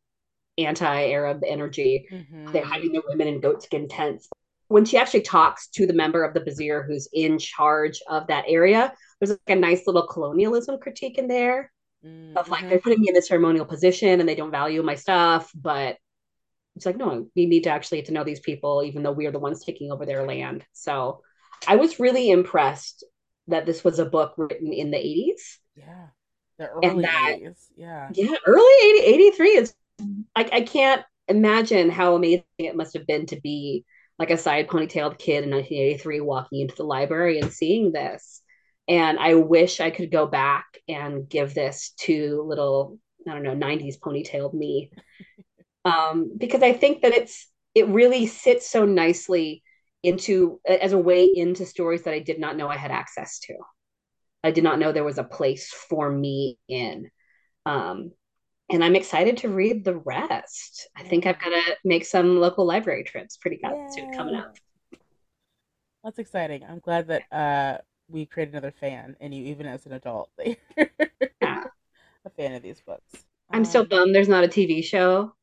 [0.59, 2.07] anti-Arab energy.
[2.11, 2.53] Mm-hmm.
[2.53, 4.28] They're hiding their women in goatskin tents
[4.69, 8.45] when she actually talks to the member of the Bazhir who's in charge of that
[8.49, 11.73] area, there's like a nice little colonialism critique in there
[12.05, 12.37] mm-hmm.
[12.37, 15.51] of like they're putting me in this ceremonial position and they don't value my stuff,
[15.55, 15.97] but
[16.75, 19.27] it's like no, we need to actually get to know these people, even though we
[19.27, 20.64] are the ones taking over their land.
[20.73, 21.23] So
[21.67, 23.05] I was really impressed
[23.49, 25.59] that this was a book written in the 80s.
[25.77, 26.07] Yeah.
[26.59, 27.67] The early that, 80s.
[27.77, 28.09] Yeah.
[28.12, 28.35] Yeah.
[28.47, 29.75] Early 80, 83 is
[30.37, 33.85] like I can't imagine how amazing it must have been to be
[34.19, 38.43] like a side ponytailed kid in 1983 walking into the library and seeing this.
[38.89, 42.99] And I wish I could go back and give this to little,
[43.29, 44.91] I don't know, 90s ponytailed me.
[45.85, 49.62] um, because I think that it's, it really sits so nicely
[50.03, 53.55] into, as a way into stories that I did not know I had access to.
[54.45, 57.11] I did not know there was a place for me in.
[57.67, 58.12] Um,
[58.71, 60.89] and I'm excited to read the rest.
[60.97, 63.61] I think I've got to make some local library trips pretty
[63.91, 64.57] soon coming up.
[66.03, 66.64] That's exciting.
[66.64, 70.31] I'm glad that uh, we created another fan, and you, even as an adult,
[70.77, 71.64] yeah.
[72.25, 73.25] a fan of these books.
[73.51, 75.35] I'm um, so bummed there's not a TV show.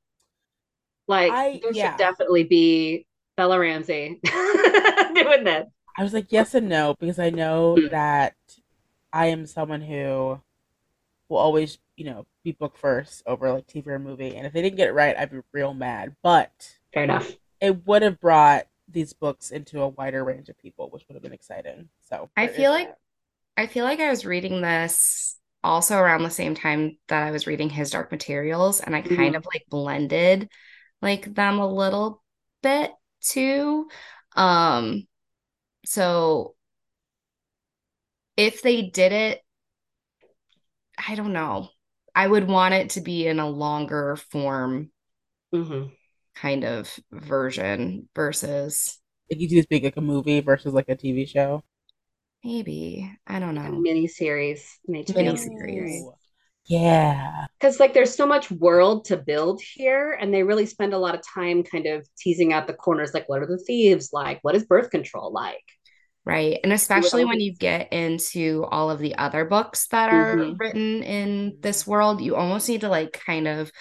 [1.08, 1.92] Like I, there yeah.
[1.92, 3.06] should definitely be
[3.36, 5.68] Bella Ramsey doing that.
[5.98, 7.90] I was like, yes and no, because I know mm.
[7.92, 8.36] that
[9.12, 10.42] I am someone who
[11.30, 14.36] will always, you know, be book first over like TV or movie.
[14.36, 16.16] And if they didn't get it right, I'd be real mad.
[16.24, 16.52] But
[16.94, 17.32] fair enough.
[17.62, 21.24] It would have brought these books into a wider range of people, which would have
[21.24, 21.90] been exciting.
[22.02, 22.98] So I feel like that.
[23.56, 27.48] I feel like I was reading this also around the same time that I was
[27.48, 29.16] reading his Dark Materials, and I mm-hmm.
[29.16, 30.50] kind of like blended
[31.02, 32.24] like them a little
[32.62, 32.92] bit
[33.22, 33.88] too.
[34.36, 35.08] Um
[35.86, 36.56] so
[38.36, 39.42] if they did it
[40.98, 41.70] I don't know.
[42.16, 44.92] I would want it to be in a longer form
[45.54, 45.88] mm-hmm.
[46.36, 49.00] kind of version versus
[49.30, 51.64] like you just make like a movie versus like a TV show.
[52.44, 53.72] Maybe I don't know.
[53.72, 55.06] Mini series, mini
[55.38, 56.04] series.
[56.66, 57.46] Yeah.
[57.60, 61.16] Because like there's so much world to build here, and they really spend a lot
[61.16, 64.40] of time kind of teasing out the corners, like what are the thieves like?
[64.42, 65.64] What is birth control like?
[66.26, 66.60] Right.
[66.64, 70.58] And especially when you get into all of the other books that are mm-hmm.
[70.58, 73.72] written in this world, you almost need to like kind of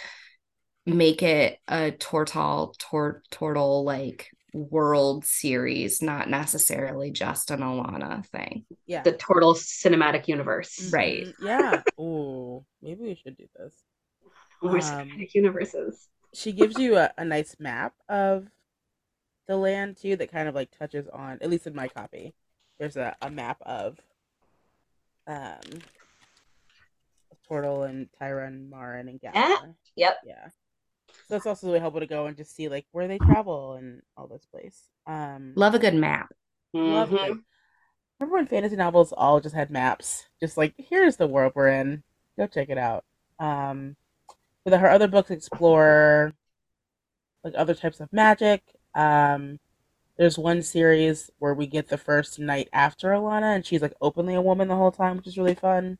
[0.85, 8.65] make it a Tortall tor- Tortall like world series, not necessarily just an Alanna thing.
[8.87, 9.03] Yeah.
[9.03, 10.77] The Tortall cinematic universe.
[10.77, 10.95] Mm-hmm.
[10.95, 11.29] Right.
[11.41, 11.83] Yeah.
[11.99, 13.75] oh, maybe we should do this.
[14.63, 16.09] More um, cinematic universes.
[16.35, 18.49] She gives you a, a nice map of
[19.49, 22.35] the land too that kind of like touches on at least in my copy
[22.79, 23.99] there's a, a map of
[25.27, 25.61] um
[27.49, 29.33] Tortall and Tyron, Maren, and Galla.
[29.35, 29.59] Yeah.
[29.97, 30.17] Yep.
[30.27, 30.49] Yeah.
[31.29, 34.03] So it's also really helpful to go and just see like where they travel and
[34.17, 34.89] all this place.
[35.07, 36.33] Um Love a good map.
[36.73, 37.17] Love mm-hmm.
[37.17, 37.39] it.
[38.19, 40.27] Remember when fantasy novels all just had maps?
[40.41, 42.03] Just like here's the world we're in.
[42.39, 43.05] Go check it out.
[43.39, 43.97] Um
[44.65, 46.33] but her other books explore
[47.45, 48.63] like other types of magic
[48.95, 49.59] um,
[50.17, 54.35] there's one series where we get the first knight after Alanna, and she's like openly
[54.35, 55.99] a woman the whole time, which is really fun.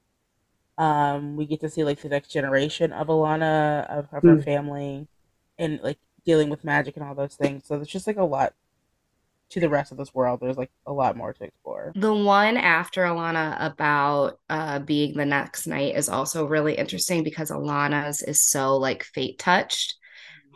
[0.79, 4.45] Um, we get to see like the next generation of Alanna, of, of her mm.
[4.45, 5.09] family,
[5.59, 7.65] and like dealing with magic and all those things.
[7.67, 8.55] So there's just like a lot
[9.51, 10.41] to the rest of this world.
[10.41, 11.93] There's like a lot more to explore.
[11.95, 17.51] The one after Alanna about uh being the next knight is also really interesting because
[17.51, 19.97] Alanna's is so like fate touched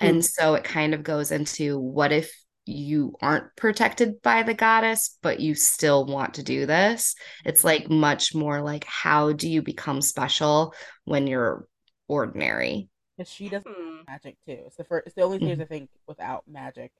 [0.00, 2.32] and so it kind of goes into what if
[2.66, 7.14] you aren't protected by the goddess, but you still want to do this?
[7.44, 10.74] It's like much more like, how do you become special
[11.04, 11.66] when you're
[12.08, 12.88] ordinary?
[13.16, 14.00] Because she doesn't hmm.
[14.08, 14.58] magic too.
[14.66, 15.06] It's the first.
[15.06, 15.62] It's the only thing mm-hmm.
[15.62, 16.92] I think without magic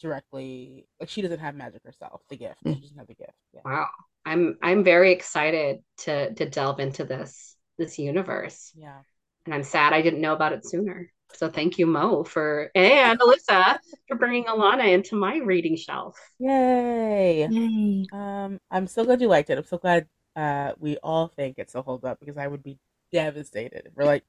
[0.00, 0.86] directly.
[1.00, 2.22] Like she doesn't have magic herself.
[2.30, 2.64] The gift.
[2.64, 2.74] Mm-hmm.
[2.74, 3.34] She doesn't have the gift.
[3.52, 3.60] Yeah.
[3.64, 3.88] Wow.
[4.24, 8.72] I'm I'm very excited to to delve into this this universe.
[8.76, 9.00] Yeah.
[9.44, 11.10] And I'm sad I didn't know about it sooner.
[11.34, 16.18] So thank you, Mo, for and Alyssa for bringing Alanna into my reading shelf.
[16.38, 17.46] Yay!
[17.48, 18.06] Yay.
[18.12, 19.58] Um, I'm so glad you liked it.
[19.58, 20.06] I'm so glad
[20.36, 22.78] uh, we all think it still holds up because I would be
[23.12, 23.90] devastated.
[23.94, 24.24] We're like,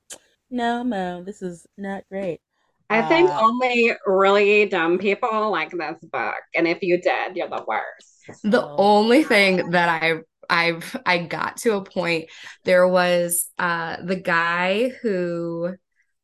[0.49, 2.41] no, Mo, this is not great.
[2.89, 7.47] I think uh, only really dumb people like this book, and if you did, you're
[7.47, 8.41] the worst.
[8.43, 12.25] The only thing that I I've I got to a point
[12.65, 15.75] there was uh the guy who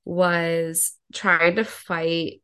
[0.06, 2.42] was trying to fight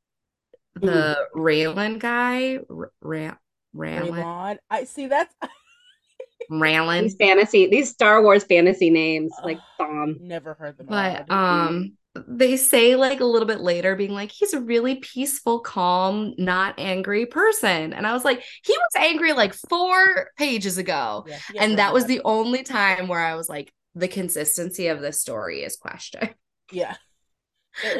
[0.76, 1.40] the mm.
[1.40, 2.60] Ralon guy.
[3.02, 3.36] Ra-
[3.76, 4.58] Ralon.
[4.70, 5.34] I see that's
[6.52, 7.04] Ralon.
[7.04, 10.18] These fantasy, these Star Wars fantasy names, like Thom.
[10.20, 10.88] Never heard them.
[10.88, 11.94] But um,
[12.28, 16.76] they say like a little bit later, being like, he's a really peaceful, calm, not
[16.80, 17.94] angry person.
[17.94, 22.06] And I was like, he was angry like four pages ago, yeah, and that was
[22.06, 26.34] the only time where I was like, the consistency of this story is questioned.
[26.72, 26.96] Yeah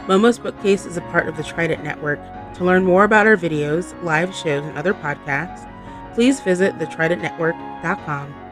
[0.06, 2.18] Momo's Bookcase is a part of the Trident Network.
[2.54, 5.70] To learn more about our videos, live shows, and other podcasts,
[6.14, 8.47] please visit thetridentnetwork.com